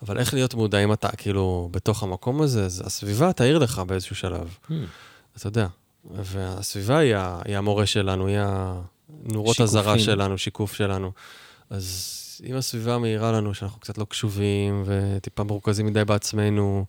אבל 0.06 0.18
איך 0.20 0.34
להיות 0.34 0.54
מודע 0.54 0.84
אם 0.84 0.94
אתה 0.94 1.10
כאילו 1.18 1.70
בתוך 1.72 2.04
המקום 2.04 2.42
הזה? 2.42 2.66
אז 2.66 2.84
הסביבה 2.86 3.34
תעיר 3.34 3.58
לך 3.58 3.80
באיזשהו 3.80 4.16
שלב, 4.16 4.58
Mm. 4.70 4.74
אתה 5.38 5.48
יודע. 5.48 5.68
והסביבה 6.12 6.98
היא, 6.98 7.16
היא 7.46 7.58
המורה 7.58 7.86
שלנו, 7.86 8.28
היא 8.28 8.38
הנורות. 8.40 9.62
אזהרה 9.62 10.00
שלנו, 10.00 10.38
שיקוף 10.38 10.74
שלנו. 10.74 11.12
אז 11.70 12.20
אם 12.46 12.56
הסביבה 12.56 12.98
מעירה 12.98 13.32
לנו 13.32 13.54
שאנחנו 13.54 13.80
קצת 13.80 13.98
לא 13.98 14.06
קשובים 14.10 14.84
וטיפה 14.86 15.44
מרוכזים 15.44 15.86
מדי 15.86 16.06
בעצמנו, 16.06 16.86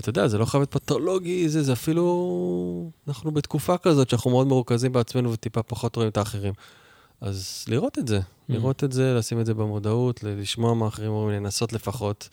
אתה 0.00 0.08
יודע, 0.08 0.28
זה 0.28 0.38
לא 0.38 0.44
חייב 0.44 0.60
להיות 0.60 0.70
פתולוגי, 0.70 1.48
זה, 1.48 1.62
זה 1.62 1.72
אפילו... 1.72 2.90
אנחנו 3.08 3.30
בתקופה 3.30 3.78
כזאת 3.78 4.10
שאנחנו 4.10 4.30
מאוד 4.30 4.46
מרוכזים 4.46 4.92
בעצמנו 4.92 5.32
וטיפה 5.32 5.62
פחות 5.62 5.96
רואים 5.96 6.10
את 6.10 6.16
האחרים. 6.16 6.52
אז 7.20 7.64
לראות 7.68 7.98
את 7.98 8.08
זה, 8.08 8.20
לראות 8.48 8.84
את 8.84 8.92
זה, 8.92 9.14
לשים 9.14 9.40
את 9.40 9.46
זה 9.46 9.54
במודעות, 9.54 10.22
לשמוע 10.24 10.74
מה 10.74 10.88
אחרים 10.88 11.10
אומרים, 11.10 11.42
לנסות 11.42 11.72
לפחות, 11.72 12.28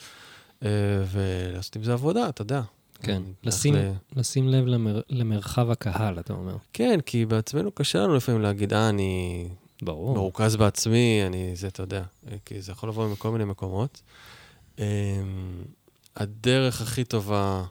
אה, 0.63 0.69
ולעשות 1.11 1.75
עם 1.75 1.83
זה 1.83 1.93
עבודה, 1.93 2.29
אתה 2.29 2.41
יודע. 2.41 2.61
כן, 3.01 3.21
לשים, 3.43 3.75
ל- 3.75 3.91
לשים 4.15 4.47
לב 4.47 4.65
למר, 4.65 5.01
למרחב 5.09 5.69
הקהל, 5.69 6.19
אתה 6.19 6.33
אומר. 6.33 6.55
כן, 6.73 6.99
כי 7.05 7.25
בעצמנו 7.25 7.71
קשה 7.71 7.99
לנו 7.99 8.15
לפעמים 8.15 8.41
להגיד, 8.41 8.73
אה, 8.73 8.89
אני 8.89 9.47
ברור. 9.81 10.15
מרוכז 10.15 10.55
בעצמי, 10.55 11.23
אני 11.27 11.51
זה, 11.55 11.67
אתה 11.67 11.83
יודע, 11.83 12.03
כי 12.45 12.61
זה 12.61 12.71
יכול 12.71 12.89
לבוא 12.89 13.07
מכל 13.09 13.31
מיני 13.31 13.45
מקומות. 13.45 14.01
אמ, 14.79 14.83
הדרך 16.15 16.81
הכי 16.81 17.03
טובה, 17.03 17.63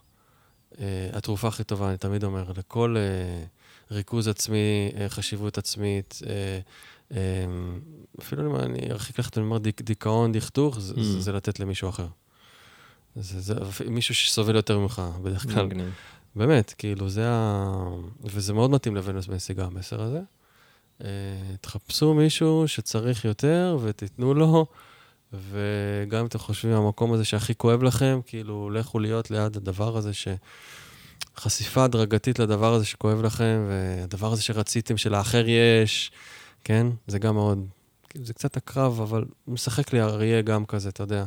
אה, 0.80 0.84
התרופה 1.12 1.48
הכי 1.48 1.64
טובה, 1.64 1.88
אני 1.88 1.96
תמיד 1.96 2.24
אומר, 2.24 2.52
לכל 2.56 2.96
אה, 2.98 3.44
ריכוז 3.90 4.28
עצמי, 4.28 4.90
אה, 4.96 5.08
חשיבות 5.08 5.58
עצמית, 5.58 6.18
אה, 6.26 6.58
אפילו 8.20 8.50
אם 8.50 8.56
אני 8.56 8.90
ארחיק 8.90 9.18
לכת, 9.18 9.38
אני 9.38 9.46
אומר 9.46 9.58
דיכאון, 9.58 10.32
דכדוך, 10.32 10.80
זה, 10.80 10.94
Mm. 10.94 11.02
זה, 11.02 11.20
זה 11.20 11.32
לתת 11.32 11.60
למישהו 11.60 11.88
אחר. 11.88 12.06
זה, 13.16 13.40
זה 13.40 13.54
מישהו 13.90 14.14
שסובל 14.14 14.56
יותר 14.56 14.78
ממך, 14.78 15.02
בדרך 15.22 15.42
כלל. 15.42 15.66
מגניב. 15.66 15.90
באמת, 16.36 16.74
כאילו, 16.78 17.08
זה 17.08 17.24
ה... 17.28 17.74
וזה 18.24 18.52
מאוד 18.52 18.70
מתאים 18.70 18.96
לוונוס 18.96 19.26
בנסיגה, 19.26 19.64
המסר 19.64 20.02
הזה. 20.02 20.20
אה, 21.04 21.08
תחפשו 21.60 22.14
מישהו 22.14 22.64
שצריך 22.66 23.24
יותר 23.24 23.78
ותיתנו 23.82 24.34
לו, 24.34 24.66
וגם 25.32 26.20
אם 26.20 26.26
אתם 26.26 26.38
חושבים 26.38 26.74
המקום 26.74 27.12
הזה 27.12 27.24
שהכי 27.24 27.54
כואב 27.54 27.82
לכם, 27.82 28.20
כאילו, 28.26 28.70
לכו 28.70 28.98
להיות 28.98 29.30
ליד 29.30 29.56
הדבר 29.56 29.96
הזה 29.96 30.12
ש... 30.12 30.28
חשיפה 31.36 31.84
הדרגתית 31.84 32.38
לדבר 32.38 32.74
הזה 32.74 32.84
שכואב 32.84 33.22
לכם, 33.22 33.66
והדבר 33.68 34.32
הזה 34.32 34.42
שרציתם 34.42 34.96
שלאחר 34.96 35.44
יש, 35.48 36.10
כן? 36.66 36.86
זה 37.06 37.18
גם 37.18 37.34
מאוד... 37.34 37.66
זה 38.14 38.34
קצת 38.34 38.56
הקרב, 38.56 39.00
אבל 39.00 39.24
משחק 39.48 39.92
לי 39.92 40.02
אריה 40.02 40.42
גם 40.42 40.66
כזה, 40.66 40.88
אתה 40.88 41.02
יודע. 41.02 41.24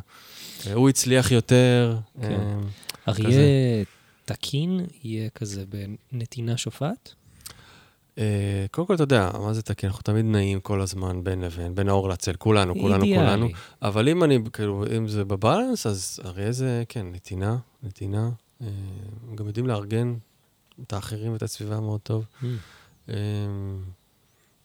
אה, 0.67 0.73
הוא 0.73 0.89
הצליח 0.89 1.31
יותר. 1.31 1.97
כן. 2.21 2.31
אה, 2.31 2.59
אריה 3.07 3.83
תקין 4.25 4.85
יהיה 5.03 5.29
כזה 5.29 5.63
בנתינה 6.11 6.57
שופעת? 6.57 7.13
אה, 8.17 8.65
קודם 8.71 8.87
כל, 8.87 8.95
אתה 8.95 9.03
יודע, 9.03 9.31
מה 9.39 9.53
זה 9.53 9.61
תקין? 9.61 9.89
אנחנו 9.89 10.03
תמיד 10.03 10.25
נעים 10.25 10.59
כל 10.59 10.81
הזמן 10.81 11.23
בין 11.23 11.41
לבין, 11.41 11.75
בין 11.75 11.89
האור 11.89 12.09
לצל, 12.09 12.33
כולנו, 12.33 12.73
כולנו, 12.73 13.05
כולנו. 13.05 13.45
אידיאלי. 13.45 13.53
אבל 13.81 14.09
אם 14.09 14.23
אני, 14.23 14.39
כאילו, 14.53 14.85
אם 14.97 15.07
זה 15.07 15.25
בבלנס, 15.25 15.85
אז 15.85 16.19
הרי 16.23 16.53
זה, 16.53 16.83
כן, 16.89 17.05
נתינה, 17.11 17.57
נתינה. 17.83 18.29
אה, 18.61 18.67
גם 19.35 19.47
יודעים 19.47 19.67
לארגן 19.67 20.15
את 20.83 20.93
האחרים 20.93 21.33
ואת 21.33 21.43
הסביבה 21.43 21.79
מאוד 21.79 21.99
טוב. 21.99 22.25
Mm, 22.41 22.45
אה, 23.09 23.15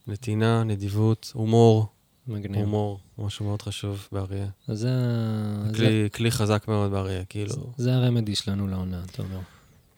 נתינה, 0.07 0.63
נדיבות, 0.63 1.31
הומור, 1.35 1.87
מגניב. 2.27 2.61
הומור, 2.61 2.99
משהו 3.17 3.45
מאוד 3.45 3.61
חשוב 3.61 4.07
באריה. 4.11 4.47
אז 4.67 4.79
זה, 4.79 4.89
ה- 4.91 5.67
זה, 5.71 5.75
כלי, 5.75 6.09
כלי 6.13 6.31
חזק 6.31 6.67
מאוד 6.67 6.91
באריה, 6.91 7.25
כאילו. 7.25 7.73
זה 7.77 7.95
הרמדי 7.95 8.35
שלנו 8.35 8.67
לעונה, 8.67 9.03
אתה 9.11 9.21
אומר. 9.23 9.39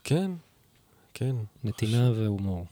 כן, 0.03 0.32
כן. 1.14 1.36
נתינה 1.64 2.12
והומור. 2.12 2.66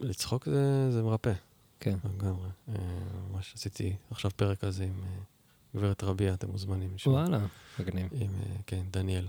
לצחוק 0.00 0.44
זה, 0.48 0.90
זה 0.90 1.02
מרפא. 1.02 1.32
כן. 1.80 1.96
לגמרי. 2.16 2.48
אה, 2.68 2.74
ממש 3.32 3.52
עשיתי 3.56 3.96
עכשיו 4.10 4.30
פרק 4.36 4.64
על 4.64 4.70
זה 4.70 4.84
עם 4.84 5.00
אה, 5.02 5.18
גברת 5.76 6.04
רביע, 6.04 6.34
אתם 6.34 6.50
מוזמנים. 6.50 6.94
וואלה, 7.06 7.38
מגניב. 7.80 8.08
עם, 8.12 8.20
אה, 8.40 8.56
כן, 8.66 8.82
דניאל. 8.90 9.26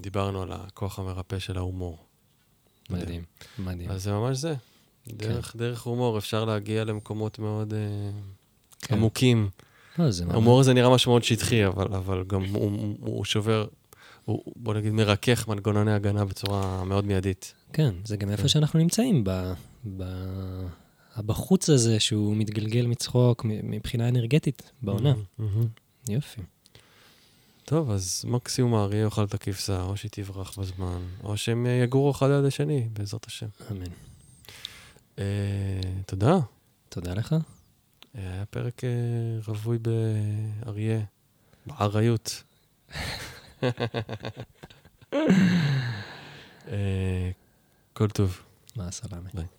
דיברנו 0.00 0.42
על 0.42 0.52
הכוח 0.52 0.98
המרפא 0.98 1.38
של 1.38 1.56
ההומור. 1.58 1.98
מדהים, 2.90 3.24
מדהים. 3.58 3.90
אז 3.90 4.02
זה 4.02 4.12
ממש 4.12 4.36
זה. 4.38 4.54
דרך, 5.12 5.56
דרך 5.56 5.82
הומור 5.82 6.18
אפשר 6.18 6.44
להגיע 6.44 6.84
למקומות 6.84 7.38
מאוד 7.38 7.74
אה, 7.74 8.10
כן. 8.80 8.94
עמוקים. 8.94 9.48
לא, 9.98 10.10
זה 10.10 10.24
ממש... 10.24 10.34
ההומור 10.34 10.60
הזה 10.60 10.74
נראה 10.74 10.94
משהו 10.94 11.12
מאוד 11.12 11.24
שטחי, 11.24 11.66
אבל, 11.66 11.94
אבל 11.94 12.24
גם 12.26 12.44
הוא, 12.44 12.62
הוא, 12.62 12.96
הוא 13.00 13.24
שובר, 13.24 13.66
הוא, 14.24 14.52
בוא 14.56 14.74
נגיד, 14.74 14.92
מרכך 14.92 15.48
מנגנוני 15.48 15.92
הגנה 15.92 16.24
בצורה 16.24 16.84
מאוד 16.84 17.06
מיידית. 17.06 17.54
כן, 17.72 17.94
זה 18.04 18.16
גם 18.16 18.28
כן. 18.28 18.32
איפה 18.32 18.48
שאנחנו 18.48 18.78
נמצאים, 18.78 19.24
ב... 19.24 19.52
ב... 19.96 20.04
בחוץ 21.18 21.70
הזה 21.70 22.00
שהוא 22.00 22.36
מתגלגל 22.36 22.86
מצחוק 22.86 23.44
מבחינה 23.44 24.08
אנרגטית 24.08 24.72
בעונה. 24.82 25.14
מהמם. 25.38 25.66
יופי. 26.08 26.40
טוב, 27.64 27.90
אז 27.90 28.24
מקסימום 28.28 28.74
האריה 28.74 29.02
יאכל 29.02 29.24
את 29.24 29.34
הכבשה, 29.34 29.82
או 29.82 29.96
שהיא 29.96 30.10
תברח 30.10 30.58
בזמן, 30.58 31.02
או 31.24 31.36
שהם 31.36 31.66
אה, 31.66 31.70
יגורו 31.70 32.10
אחד 32.10 32.30
ליד 32.30 32.44
השני, 32.44 32.88
בעזרת 32.92 33.24
השם. 33.26 33.46
אמן. 33.70 33.84
אה, 35.18 35.24
תודה. 36.06 36.38
תודה 36.88 37.14
לך. 37.14 37.34
היה 38.14 38.44
פרק 38.50 38.84
אה, 38.84 38.90
רווי 39.46 39.78
באריה, 39.78 41.00
באריות. 41.66 42.42
אה, 46.68 47.30
כל 47.92 48.08
טוב. 48.08 48.42
מה 48.76 48.88
הסלאמי. 48.88 49.30
ביי. 49.34 49.55